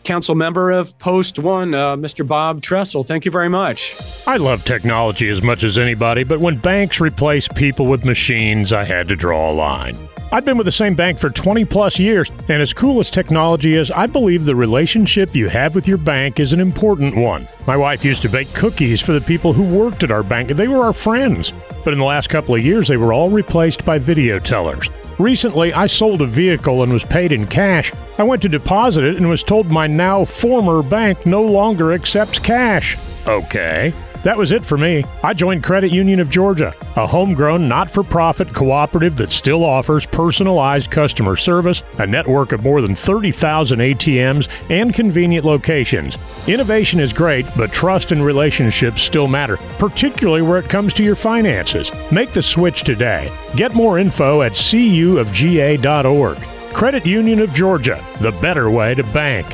council 0.07 0.35
member 0.35 0.71
of 0.71 0.99
Post 0.99 1.39
One, 1.39 1.75
uh, 1.75 1.97
Mr. 1.97 2.27
Bob 2.27 2.63
Tressel. 2.63 3.05
Thank 3.05 3.25
you 3.25 3.31
very 3.31 3.51
much. 3.51 3.95
I 4.27 4.39
love 4.39 4.65
technology 4.65 5.29
as 5.29 5.43
much 5.43 5.65
as 5.65 5.77
anybody, 5.77 6.25
but 6.25 6.41
when 6.41 6.57
banks 6.57 7.01
replace 7.01 7.49
people 7.49 7.87
with 7.87 8.05
machines, 8.05 8.73
I 8.73 8.85
had 8.85 9.09
to 9.09 9.17
draw 9.17 9.51
a 9.51 9.53
line. 9.53 9.97
I've 10.33 10.45
been 10.45 10.59
with 10.59 10.67
the 10.67 10.73
same 10.73 10.97
bank 10.97 11.21
for 11.21 11.31
20 11.31 11.65
plus 11.65 12.01
years, 12.01 12.31
and 12.49 12.61
as 12.61 12.73
cool 12.73 12.99
as 12.99 13.11
technology 13.11 13.75
is, 13.75 13.93
I 13.93 14.07
believe 14.07 14.45
the 14.45 14.57
relationship 14.57 15.37
you 15.37 15.49
have 15.49 15.77
with 15.77 15.87
your 15.87 15.99
bank 15.99 16.41
is 16.41 16.53
an 16.53 16.59
important 16.59 17.17
one. 17.17 17.47
My 17.67 17.77
wife 17.77 18.05
used 18.05 18.23
to 18.23 18.29
bake 18.29 18.53
cookies 18.53 19.01
for 19.01 19.13
the 19.13 19.21
people 19.21 19.53
who 19.53 19.63
worked 19.63 20.03
at 20.03 20.11
our 20.11 20.25
bank, 20.25 20.51
and 20.51 20.59
they 20.59 20.67
were 20.67 20.85
our 20.85 20.93
friends. 20.93 21.53
But 21.85 21.93
in 21.93 22.01
the 22.01 22.05
last 22.05 22.29
couple 22.29 22.57
of 22.57 22.65
years, 22.65 22.89
they 22.89 22.97
were 22.97 23.13
all 23.13 23.31
replaced 23.31 23.85
by 23.85 23.99
video 23.99 24.41
tellers. 24.41 24.91
Recently, 25.21 25.73
I 25.73 25.87
sold 25.87 26.21
a 26.21 26.27
vehicle 26.27 26.83
and 26.83 26.93
was 26.93 27.05
paid 27.05 27.31
in 27.31 27.47
cash. 27.47 27.93
I 28.19 28.25
went 28.25 28.43
to 28.43 28.49
deposit 28.49 29.05
it 29.05 29.17
and 29.17 29.31
was 29.31 29.45
told 29.45 29.71
my 29.71 29.87
now 29.87 30.25
former 30.25 30.83
bank 30.83 31.25
no 31.25 31.43
longer 31.43 31.93
accepts 31.93 32.41
cash. 32.41 32.99
Okay. 33.27 33.95
That 34.27 34.37
was 34.37 34.51
it 34.51 34.65
for 34.65 34.77
me. 34.77 35.05
I 35.23 35.35
joined 35.35 35.63
Credit 35.63 35.93
Union 35.93 36.19
of 36.19 36.29
Georgia, 36.29 36.75
a 36.97 37.07
homegrown, 37.07 37.69
not 37.69 37.89
for 37.89 38.03
profit 38.03 38.53
cooperative 38.53 39.17
that 39.19 39.31
still 39.31 39.65
offers 39.65 40.05
personalized 40.05 40.91
customer 40.91 41.37
service, 41.37 41.85
a 42.01 42.07
network 42.09 42.51
of 42.51 42.65
more 42.65 42.83
than 42.83 42.93
30,000 42.93 43.79
ATMs, 43.79 44.49
and 44.69 44.93
convenient 44.93 45.45
locations. 45.45 46.19
Innovation 46.49 46.99
is 46.99 47.13
great, 47.13 47.47
but 47.57 47.71
trust 47.71 48.11
and 48.11 48.25
relationships 48.25 49.01
still 49.01 49.29
matter, 49.29 49.59
particularly 49.79 50.43
where 50.43 50.59
it 50.59 50.69
comes 50.69 50.93
to 50.95 51.05
your 51.05 51.15
finances. 51.15 51.93
Make 52.11 52.33
the 52.33 52.43
switch 52.43 52.83
today. 52.83 53.33
Get 53.55 53.75
more 53.75 54.01
info 54.01 54.43
at 54.43 54.55
cuofga.org. 54.55 56.39
Credit 56.73 57.07
Union 57.07 57.39
of 57.39 57.55
Georgia, 57.55 58.05
the 58.21 58.33
better 58.33 58.71
way 58.71 58.93
to 58.97 59.05
bank. 59.05 59.47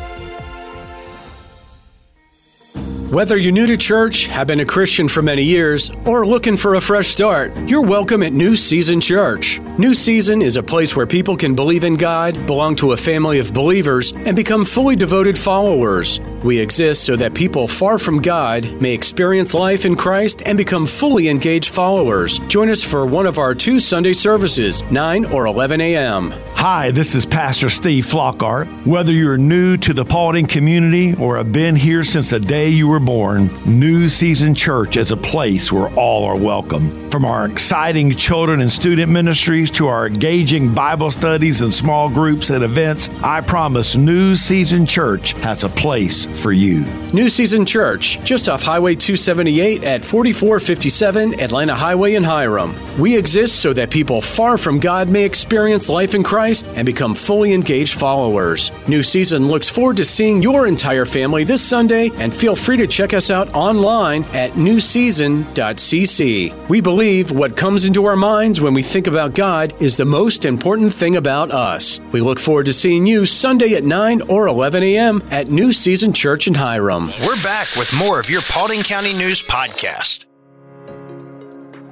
Whether 3.13 3.37
you're 3.37 3.53
new 3.53 3.67
to 3.67 3.77
church, 3.77 4.25
have 4.29 4.47
been 4.47 4.61
a 4.61 4.65
Christian 4.65 5.07
for 5.07 5.21
many 5.21 5.43
years, 5.43 5.91
or 6.07 6.27
looking 6.27 6.57
for 6.57 6.77
a 6.77 6.81
fresh 6.81 7.09
start, 7.09 7.55
you're 7.69 7.83
welcome 7.83 8.23
at 8.23 8.33
New 8.33 8.57
Season 8.57 9.03
Church. 9.03 9.61
New 9.77 9.95
Season 9.95 10.41
is 10.41 10.57
a 10.57 10.63
place 10.63 10.97
where 10.97 11.07
people 11.07 11.37
can 11.37 11.55
believe 11.55 11.85
in 11.85 11.97
God, 11.97 12.47
belong 12.47 12.75
to 12.77 12.93
a 12.93 12.97
family 12.97 13.39
of 13.39 13.53
believers, 13.53 14.13
and 14.13 14.35
become 14.35 14.65
fully 14.65 14.97
devoted 14.97 15.37
followers. 15.37 16.21
We 16.43 16.59
exist 16.59 17.05
so 17.05 17.15
that 17.17 17.35
people 17.35 17.69
far 17.69 17.99
from 17.99 18.23
God 18.23 18.81
may 18.81 18.95
experience 18.95 19.53
life 19.53 19.85
in 19.85 19.95
Christ 19.95 20.41
and 20.47 20.57
become 20.57 20.87
fully 20.87 21.29
engaged 21.29 21.69
followers. 21.71 22.39
Join 22.49 22.71
us 22.71 22.83
for 22.83 23.05
one 23.05 23.27
of 23.27 23.37
our 23.37 23.55
two 23.55 23.79
Sunday 23.79 24.15
services, 24.15 24.83
9 24.91 25.27
or 25.27 25.47
11 25.47 25.83
a.m. 25.83 26.33
Hi, 26.63 26.93
this 26.93 27.17
is 27.17 27.27
Pastor 27.27 27.69
Steve 27.69 28.07
Flockhart. 28.07 28.87
Whether 28.87 29.11
you're 29.11 29.37
new 29.37 29.77
to 29.79 29.93
the 29.93 30.05
Paulding 30.05 30.47
community 30.47 31.13
or 31.17 31.37
have 31.37 31.51
been 31.51 31.75
here 31.75 32.05
since 32.05 32.31
the 32.31 32.39
day 32.39 32.69
you 32.69 32.87
were 32.87 33.01
born, 33.01 33.51
New 33.67 34.09
Season 34.09 34.55
Church 34.55 34.97
is 34.97 35.11
a 35.11 35.17
place 35.17 35.73
where 35.73 35.93
all 35.95 36.25
are 36.25 36.37
welcome. 36.37 37.11
From 37.11 37.25
our 37.25 37.47
exciting 37.47 38.13
children 38.13 38.61
and 38.61 38.71
student 38.71 39.11
ministries 39.11 39.73
to 39.73 39.89
our 39.89 40.07
engaging 40.07 40.73
Bible 40.73 41.11
studies 41.11 41.63
and 41.63 41.75
small 41.75 42.09
groups 42.09 42.51
and 42.51 42.63
events, 42.63 43.11
I 43.25 43.41
promise 43.41 43.97
New 43.97 44.37
Season 44.37 44.87
Church 44.87 45.33
has 45.41 45.65
a 45.65 45.69
place 45.69 46.27
for 46.27 46.53
you. 46.53 46.85
New 47.13 47.29
Season 47.29 47.67
Church, 47.67 48.21
just 48.23 48.49
off 48.49 48.63
Highway 48.63 48.95
278 48.95 49.83
at 49.83 50.05
4457 50.05 51.41
Atlanta 51.41 51.75
Highway 51.75 52.15
in 52.15 52.23
Hiram. 52.23 52.73
We 53.01 53.17
exist 53.17 53.57
so 53.57 53.73
that 53.73 53.91
people 53.91 54.23
far 54.23 54.57
from 54.57 54.79
God 54.79 55.09
may 55.09 55.25
experience 55.25 55.89
life 55.89 56.15
in 56.15 56.23
Christ 56.23 56.52
and 56.75 56.87
become 56.87 57.15
fully 57.15 57.53
engaged 57.53 57.95
followers. 57.95 58.71
New 58.87 59.03
Season 59.03 59.49
looks 59.49 59.69
forward 59.69 59.97
to 59.97 60.05
seeing 60.05 60.43
your 60.43 60.67
entire 60.67 61.07
family 61.07 61.45
this 61.45 61.63
Sunday 61.63 62.11
and 62.17 62.33
feel 62.33 62.55
free 62.55 62.77
to 62.77 62.87
check 62.87 63.15
us 63.15 63.31
out 63.31 63.55
online 63.55 64.25
at 64.33 64.53
newseason.cc. 64.53 66.69
We 66.69 66.81
believe 66.81 67.33
what 67.33 67.57
comes 67.57 67.85
into 67.85 68.05
our 68.05 68.17
minds 68.17 68.61
when 68.61 68.75
we 68.75 68.83
think 68.83 69.07
about 69.07 69.35
God 69.35 69.75
is 69.81 69.97
the 69.97 70.05
most 70.05 70.45
important 70.45 70.93
thing 70.93 71.17
about 71.17 71.51
us. 71.51 72.01
We 72.13 72.21
look 72.21 72.39
forward 72.39 72.67
to 72.67 72.73
seeing 72.73 73.07
you 73.07 73.27
Sunday 73.27 73.75
at 73.75 73.85
9 73.85 74.23
or 74.23 74.47
11 74.47 74.83
a.m. 74.83 75.23
at 75.31 75.49
New 75.49 75.73
Season. 75.73 76.13
Church 76.13 76.47
in 76.47 76.55
Hiram. 76.55 77.11
We're 77.25 77.43
back 77.43 77.69
with 77.77 77.93
more 77.93 78.21
of 78.21 78.29
your 78.29 78.43
Paulding 78.43 78.83
County 78.83 79.13
News 79.13 79.43
podcast. 79.43 80.27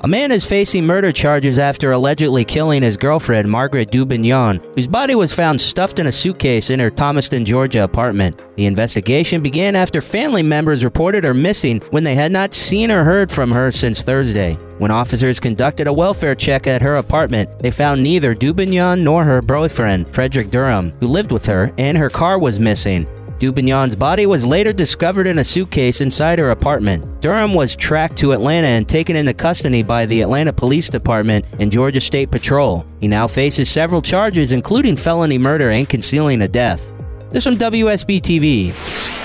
A 0.03 0.09
man 0.09 0.33
is 0.33 0.47
facing 0.47 0.87
murder 0.87 1.13
charges 1.13 1.59
after 1.59 1.93
allegedly 1.93 2.43
killing 2.43 2.83
his 2.83 2.97
girlfriend, 2.97 3.51
Margaret 3.51 3.91
Dubignon, 3.91 4.65
whose 4.75 4.87
body 4.87 5.15
was 5.15 5.35
found 5.35 5.61
stuffed 5.61 5.99
in 5.99 6.07
a 6.07 6.13
suitcase 6.13 6.71
in 6.71 6.81
her 6.81 6.89
Thomaston, 6.89 7.45
Georgia 7.45 7.85
apartment. 7.85 8.41
The 8.57 8.65
investigation 8.65 9.43
began 9.43 9.77
after 9.77 10.01
family 10.01 10.43
members 10.43 10.85
reported 10.85 11.23
her 11.25 11.35
missing 11.35 11.81
when 11.91 12.03
they 12.03 12.15
had 12.15 12.33
not 12.33 12.55
seen 12.55 12.91
or 12.91 13.05
heard 13.05 13.31
from 13.31 13.51
her 13.51 13.71
since 13.71 14.01
Thursday. 14.01 14.55
When 14.79 14.91
officers 14.91 15.39
conducted 15.39 15.87
a 15.87 15.93
welfare 15.93 16.35
check 16.35 16.67
at 16.67 16.81
her 16.81 16.95
apartment, 16.95 17.59
they 17.59 17.71
found 17.71 18.03
neither 18.03 18.35
Dubignon 18.35 19.03
nor 19.03 19.23
her 19.25 19.43
boyfriend, 19.43 20.15
Frederick 20.15 20.49
Durham, 20.49 20.95
who 21.01 21.09
lived 21.09 21.31
with 21.31 21.45
her, 21.45 21.75
and 21.77 21.99
her 21.99 22.09
car 22.09 22.39
was 22.39 22.59
missing. 22.59 23.07
Dubignon's 23.41 23.97
body 23.97 24.27
was 24.27 24.45
later 24.45 24.71
discovered 24.71 25.27
in 25.27 25.39
a 25.39 25.45
suitcase 25.45 26.03
inside 26.03 26.39
her 26.39 26.51
apartment. 26.51 27.23
Durham 27.23 27.55
was 27.55 27.75
tracked 27.75 28.19
to 28.19 28.33
Atlanta 28.33 28.67
and 28.67 28.87
taken 28.87 29.17
into 29.17 29.33
custody 29.33 29.83
by 29.83 30.05
the 30.05 30.21
Atlanta 30.21 30.53
Police 30.53 30.91
Department 30.91 31.47
and 31.59 31.73
Georgia 31.73 32.03
State 32.03 32.31
Patrol. 32.31 32.85
He 33.01 33.09
now 33.09 33.27
faces 33.27 33.71
several 33.71 34.03
charges, 34.03 34.53
including 34.53 34.95
felony 34.95 35.39
murder 35.39 35.71
and 35.71 35.89
concealing 35.89 36.43
a 36.43 36.49
death. 36.49 36.93
This 37.31 37.45
from 37.45 37.57
WSB 37.57 38.21
TV. 38.21 39.20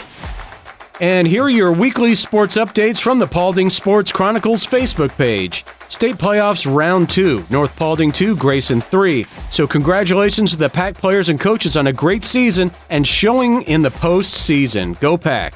And 1.01 1.27
here 1.27 1.43
are 1.43 1.49
your 1.49 1.73
weekly 1.73 2.15
sports 2.15 2.55
updates 2.55 3.01
from 3.01 3.19
the 3.19 3.27
Paulding 3.27 3.69
Sports 3.69 4.13
Chronicles 4.13 4.65
Facebook 4.65 5.09
page. 5.17 5.65
State 5.89 6.15
playoffs 6.15 6.73
round 6.73 7.09
two, 7.09 7.45
North 7.49 7.75
Paulding 7.75 8.13
2, 8.13 8.37
Grayson 8.37 8.79
3. 8.79 9.25
So, 9.51 9.67
congratulations 9.67 10.51
to 10.51 10.57
the 10.57 10.69
Pack 10.69 10.95
players 10.95 11.27
and 11.27 11.37
coaches 11.37 11.75
on 11.75 11.87
a 11.87 11.93
great 11.93 12.23
season 12.23 12.71
and 12.89 13.05
showing 13.05 13.63
in 13.63 13.81
the 13.81 13.89
postseason. 13.89 14.97
Go 15.01 15.17
Pack. 15.17 15.53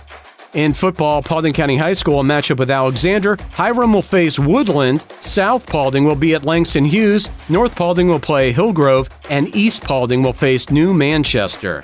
In 0.53 0.73
football, 0.73 1.23
Paulding 1.23 1.53
County 1.53 1.77
High 1.77 1.93
School, 1.93 2.19
a 2.19 2.23
matchup 2.23 2.57
with 2.57 2.71
Alexander. 2.71 3.37
Hiram 3.51 3.93
will 3.93 4.01
face 4.01 4.37
Woodland. 4.37 5.05
South 5.21 5.65
Paulding 5.65 6.05
will 6.05 6.15
be 6.15 6.33
at 6.33 6.43
Langston 6.43 6.83
Hughes. 6.83 7.29
North 7.47 7.75
Paulding 7.75 8.09
will 8.09 8.19
play 8.19 8.51
Hillgrove. 8.51 9.09
And 9.29 9.55
East 9.55 9.81
Paulding 9.81 10.21
will 10.21 10.33
face 10.33 10.69
New 10.69 10.93
Manchester. 10.93 11.83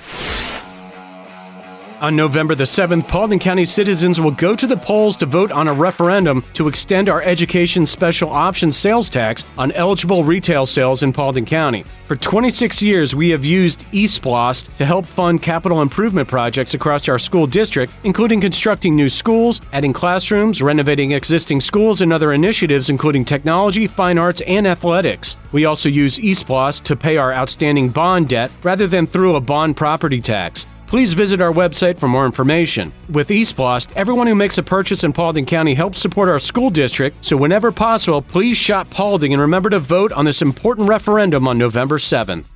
On 2.02 2.14
November 2.14 2.54
the 2.54 2.64
7th, 2.64 3.08
Paulding 3.08 3.38
County 3.38 3.64
citizens 3.64 4.20
will 4.20 4.30
go 4.30 4.54
to 4.54 4.66
the 4.66 4.76
polls 4.76 5.16
to 5.16 5.24
vote 5.24 5.50
on 5.50 5.66
a 5.66 5.72
referendum 5.72 6.44
to 6.52 6.68
extend 6.68 7.08
our 7.08 7.22
education 7.22 7.86
special 7.86 8.28
option 8.28 8.70
sales 8.70 9.08
tax 9.08 9.46
on 9.56 9.72
eligible 9.72 10.22
retail 10.22 10.66
sales 10.66 11.02
in 11.02 11.10
Paulding 11.10 11.46
County. 11.46 11.86
For 12.06 12.14
26 12.14 12.82
years, 12.82 13.14
we 13.14 13.30
have 13.30 13.46
used 13.46 13.86
eSplost 13.92 14.76
to 14.76 14.84
help 14.84 15.06
fund 15.06 15.40
capital 15.40 15.80
improvement 15.80 16.28
projects 16.28 16.74
across 16.74 17.08
our 17.08 17.18
school 17.18 17.46
district, 17.46 17.94
including 18.04 18.42
constructing 18.42 18.94
new 18.94 19.08
schools, 19.08 19.62
adding 19.72 19.94
classrooms, 19.94 20.60
renovating 20.60 21.12
existing 21.12 21.62
schools, 21.62 22.02
and 22.02 22.12
other 22.12 22.34
initiatives 22.34 22.90
including 22.90 23.24
technology, 23.24 23.86
fine 23.86 24.18
arts, 24.18 24.42
and 24.42 24.66
athletics. 24.66 25.38
We 25.50 25.64
also 25.64 25.88
use 25.88 26.18
eSplost 26.18 26.82
to 26.82 26.94
pay 26.94 27.16
our 27.16 27.32
outstanding 27.32 27.88
bond 27.88 28.28
debt 28.28 28.50
rather 28.62 28.86
than 28.86 29.06
through 29.06 29.36
a 29.36 29.40
bond 29.40 29.78
property 29.78 30.20
tax. 30.20 30.66
Please 30.86 31.14
visit 31.14 31.40
our 31.40 31.52
website 31.52 31.98
for 31.98 32.06
more 32.06 32.26
information. 32.26 32.92
With 33.08 33.28
eSplost, 33.28 33.92
everyone 33.96 34.28
who 34.28 34.36
makes 34.36 34.56
a 34.56 34.62
purchase 34.62 35.02
in 35.02 35.12
Paulding 35.12 35.44
County 35.44 35.74
helps 35.74 35.98
support 35.98 36.28
our 36.28 36.38
school 36.38 36.70
district, 36.70 37.24
so 37.24 37.36
whenever 37.36 37.72
possible, 37.72 38.22
please 38.22 38.56
shop 38.56 38.88
Paulding 38.88 39.32
and 39.32 39.42
remember 39.42 39.68
to 39.70 39.80
vote 39.80 40.12
on 40.12 40.24
this 40.24 40.42
important 40.42 40.88
referendum 40.88 41.48
on 41.48 41.58
November 41.58 41.98
7th. 41.98 42.46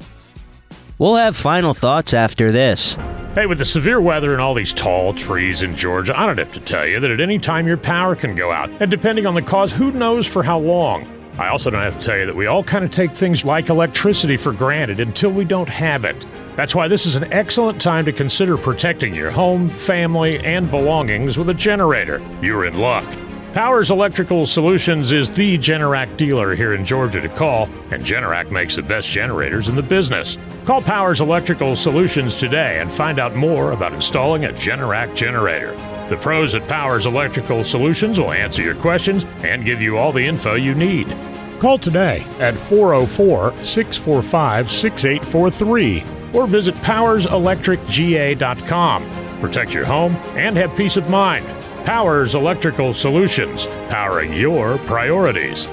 We'll 0.97 1.17
have 1.17 1.37
final 1.37 1.75
thoughts 1.75 2.15
after 2.15 2.53
this. 2.53 2.95
Hey, 3.35 3.47
with 3.47 3.59
the 3.59 3.65
severe 3.65 4.01
weather 4.01 4.33
and 4.33 4.41
all 4.41 4.55
these 4.55 4.73
tall 4.73 5.13
trees 5.13 5.63
in 5.63 5.75
Georgia, 5.75 6.19
I 6.19 6.27
don't 6.27 6.39
have 6.39 6.53
to 6.53 6.61
tell 6.61 6.87
you 6.87 7.01
that 7.01 7.11
at 7.11 7.21
any 7.21 7.39
time 7.39 7.67
your 7.67 7.79
power 7.79 8.15
can 8.15 8.37
go 8.37 8.53
out. 8.53 8.71
And 8.81 8.91
depending 8.91 9.27
on 9.27 9.35
the 9.35 9.43
cause, 9.43 9.73
who 9.73 9.91
knows 9.91 10.27
for 10.27 10.43
how 10.45 10.59
long? 10.59 11.20
I 11.41 11.49
also 11.49 11.71
don't 11.71 11.81
have 11.81 11.99
to 11.99 12.05
tell 12.05 12.19
you 12.19 12.27
that 12.27 12.37
we 12.37 12.47
all 12.47 12.63
kind 12.63 12.85
of 12.85 12.91
take 12.91 13.13
things 13.13 13.47
like 13.47 13.71
electricity 13.71 14.37
for 14.37 14.53
granted 14.53 15.01
until 15.01 15.31
we 15.31 15.47
don't 15.47 15.71
have 15.71 16.05
it. 16.05 16.27
That's 16.55 16.75
why 16.75 16.87
this 16.87 17.07
is 17.07 17.17
an 17.17 17.33
excellent 17.33 17.81
time 17.81 18.05
to 18.05 18.13
consider 18.13 18.59
protecting 18.59 19.15
your 19.15 19.31
home, 19.31 19.71
family, 19.71 20.39
and 20.41 20.71
belongings 20.71 21.39
with 21.39 21.49
a 21.49 21.55
generator. 21.55 22.21
You're 22.43 22.67
in 22.67 22.77
luck. 22.77 23.07
Powers 23.55 23.91
Electrical 23.91 24.45
Solutions 24.45 25.13
is 25.13 25.31
the 25.31 25.57
Generac 25.57 26.15
dealer 26.19 26.55
here 26.55 26.75
in 26.75 26.85
Georgia 26.85 27.23
to 27.23 27.29
call, 27.31 27.71
and 27.91 28.05
Generac 28.05 28.51
makes 28.51 28.77
the 28.77 28.83
best 28.83 29.09
generators 29.09 29.67
in 29.67 29.77
the 29.77 29.83
business. 29.83 30.37
Call 30.67 30.83
Powers 30.83 31.23
Electrical 31.23 31.75
Solutions 31.75 32.37
today 32.37 32.81
and 32.81 32.93
find 32.93 33.19
out 33.19 33.35
more 33.35 33.73
about 33.73 33.95
installing 33.95 34.45
a 34.45 34.53
Generac 34.53 35.17
generator. 35.17 35.75
The 36.11 36.19
pros 36.19 36.55
at 36.55 36.69
Powers 36.69 37.07
Electrical 37.07 37.65
Solutions 37.65 38.19
will 38.19 38.33
answer 38.33 38.63
your 38.63 38.75
questions 38.75 39.25
and 39.43 39.65
give 39.65 39.81
you 39.81 39.97
all 39.97 40.13
the 40.13 40.27
info 40.27 40.55
you 40.55 40.75
need. 40.75 41.09
Call 41.61 41.79
today 41.79 42.27
at 42.41 42.55
404 42.55 43.53
645 43.63 44.71
6843 44.71 46.05
or 46.33 46.47
visit 46.47 46.75
powerselectricga.com. 46.77 49.11
Protect 49.41 49.73
your 49.73 49.85
home 49.85 50.17
and 50.37 50.57
have 50.57 50.77
peace 50.77 50.97
of 50.97 51.09
mind. 51.09 51.47
Powers 51.85 52.35
Electrical 52.35 52.95
Solutions, 52.95 53.67
powering 53.89 54.33
your 54.33 54.79
priorities. 54.79 55.69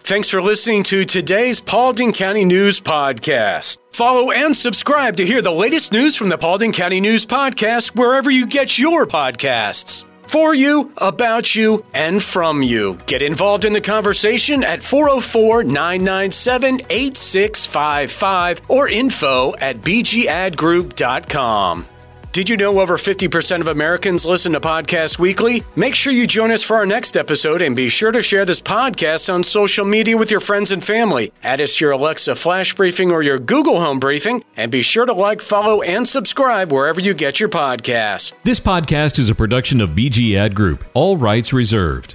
Thanks 0.00 0.28
for 0.28 0.42
listening 0.42 0.82
to 0.84 1.04
today's 1.04 1.60
Paulding 1.60 2.12
County 2.12 2.44
News 2.44 2.80
Podcast. 2.80 3.78
Follow 3.92 4.30
and 4.30 4.56
subscribe 4.56 5.16
to 5.16 5.24
hear 5.24 5.40
the 5.40 5.52
latest 5.52 5.92
news 5.92 6.16
from 6.16 6.28
the 6.28 6.36
Paulding 6.36 6.72
County 6.72 7.00
News 7.00 7.24
Podcast 7.24 7.96
wherever 7.96 8.30
you 8.30 8.46
get 8.46 8.78
your 8.78 9.06
podcasts. 9.06 10.06
For 10.32 10.54
you, 10.54 10.90
about 10.96 11.54
you, 11.54 11.84
and 11.92 12.22
from 12.22 12.62
you. 12.62 12.96
Get 13.04 13.20
involved 13.20 13.66
in 13.66 13.74
the 13.74 13.82
conversation 13.82 14.64
at 14.64 14.82
404 14.82 15.64
997 15.64 16.80
8655 16.88 18.62
or 18.68 18.88
info 18.88 19.54
at 19.56 19.82
bgadgroup.com. 19.82 21.86
Did 22.32 22.48
you 22.48 22.56
know 22.56 22.80
over 22.80 22.96
50% 22.96 23.60
of 23.60 23.68
Americans 23.68 24.24
listen 24.24 24.52
to 24.52 24.60
podcasts 24.60 25.18
weekly? 25.18 25.64
Make 25.76 25.94
sure 25.94 26.14
you 26.14 26.26
join 26.26 26.50
us 26.50 26.62
for 26.62 26.76
our 26.76 26.86
next 26.86 27.14
episode 27.14 27.60
and 27.60 27.76
be 27.76 27.90
sure 27.90 28.10
to 28.10 28.22
share 28.22 28.46
this 28.46 28.58
podcast 28.58 29.30
on 29.30 29.44
social 29.44 29.84
media 29.84 30.16
with 30.16 30.30
your 30.30 30.40
friends 30.40 30.70
and 30.70 30.82
family. 30.82 31.30
Add 31.42 31.60
us 31.60 31.74
to 31.74 31.84
your 31.84 31.92
Alexa 31.92 32.34
Flash 32.36 32.74
Briefing 32.74 33.12
or 33.12 33.20
your 33.22 33.38
Google 33.38 33.80
Home 33.80 34.00
Briefing, 34.00 34.42
and 34.56 34.72
be 34.72 34.80
sure 34.80 35.04
to 35.04 35.12
like, 35.12 35.42
follow, 35.42 35.82
and 35.82 36.08
subscribe 36.08 36.72
wherever 36.72 37.02
you 37.02 37.12
get 37.12 37.38
your 37.38 37.50
podcasts. 37.50 38.32
This 38.44 38.60
podcast 38.60 39.18
is 39.18 39.28
a 39.28 39.34
production 39.34 39.82
of 39.82 39.90
BG 39.90 40.34
Ad 40.34 40.54
Group, 40.54 40.86
all 40.94 41.18
rights 41.18 41.52
reserved. 41.52 42.14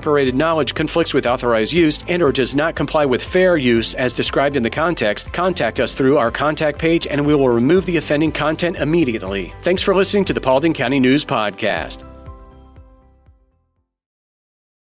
copyrighted 0.00 0.34
knowledge 0.34 0.74
conflicts 0.74 1.12
with 1.12 1.26
authorized 1.26 1.74
use 1.74 1.98
and 2.08 2.22
or 2.22 2.32
does 2.32 2.54
not 2.54 2.74
comply 2.74 3.04
with 3.04 3.22
fair 3.22 3.58
use 3.58 3.92
as 3.92 4.14
described 4.14 4.56
in 4.56 4.62
the 4.62 4.70
context, 4.70 5.30
contact 5.34 5.78
us 5.78 5.92
through 5.92 6.16
our 6.16 6.30
contact 6.30 6.78
page 6.78 7.06
and 7.06 7.26
we 7.26 7.34
will 7.34 7.50
remove 7.50 7.84
the 7.84 7.98
offending 7.98 8.32
content 8.32 8.76
immediately. 8.78 9.52
Thanks 9.60 9.82
for 9.82 9.94
listening 9.94 10.24
to 10.24 10.32
the 10.32 10.40
Paulding 10.40 10.72
County 10.72 11.00
News 11.00 11.22
Podcast. 11.22 12.09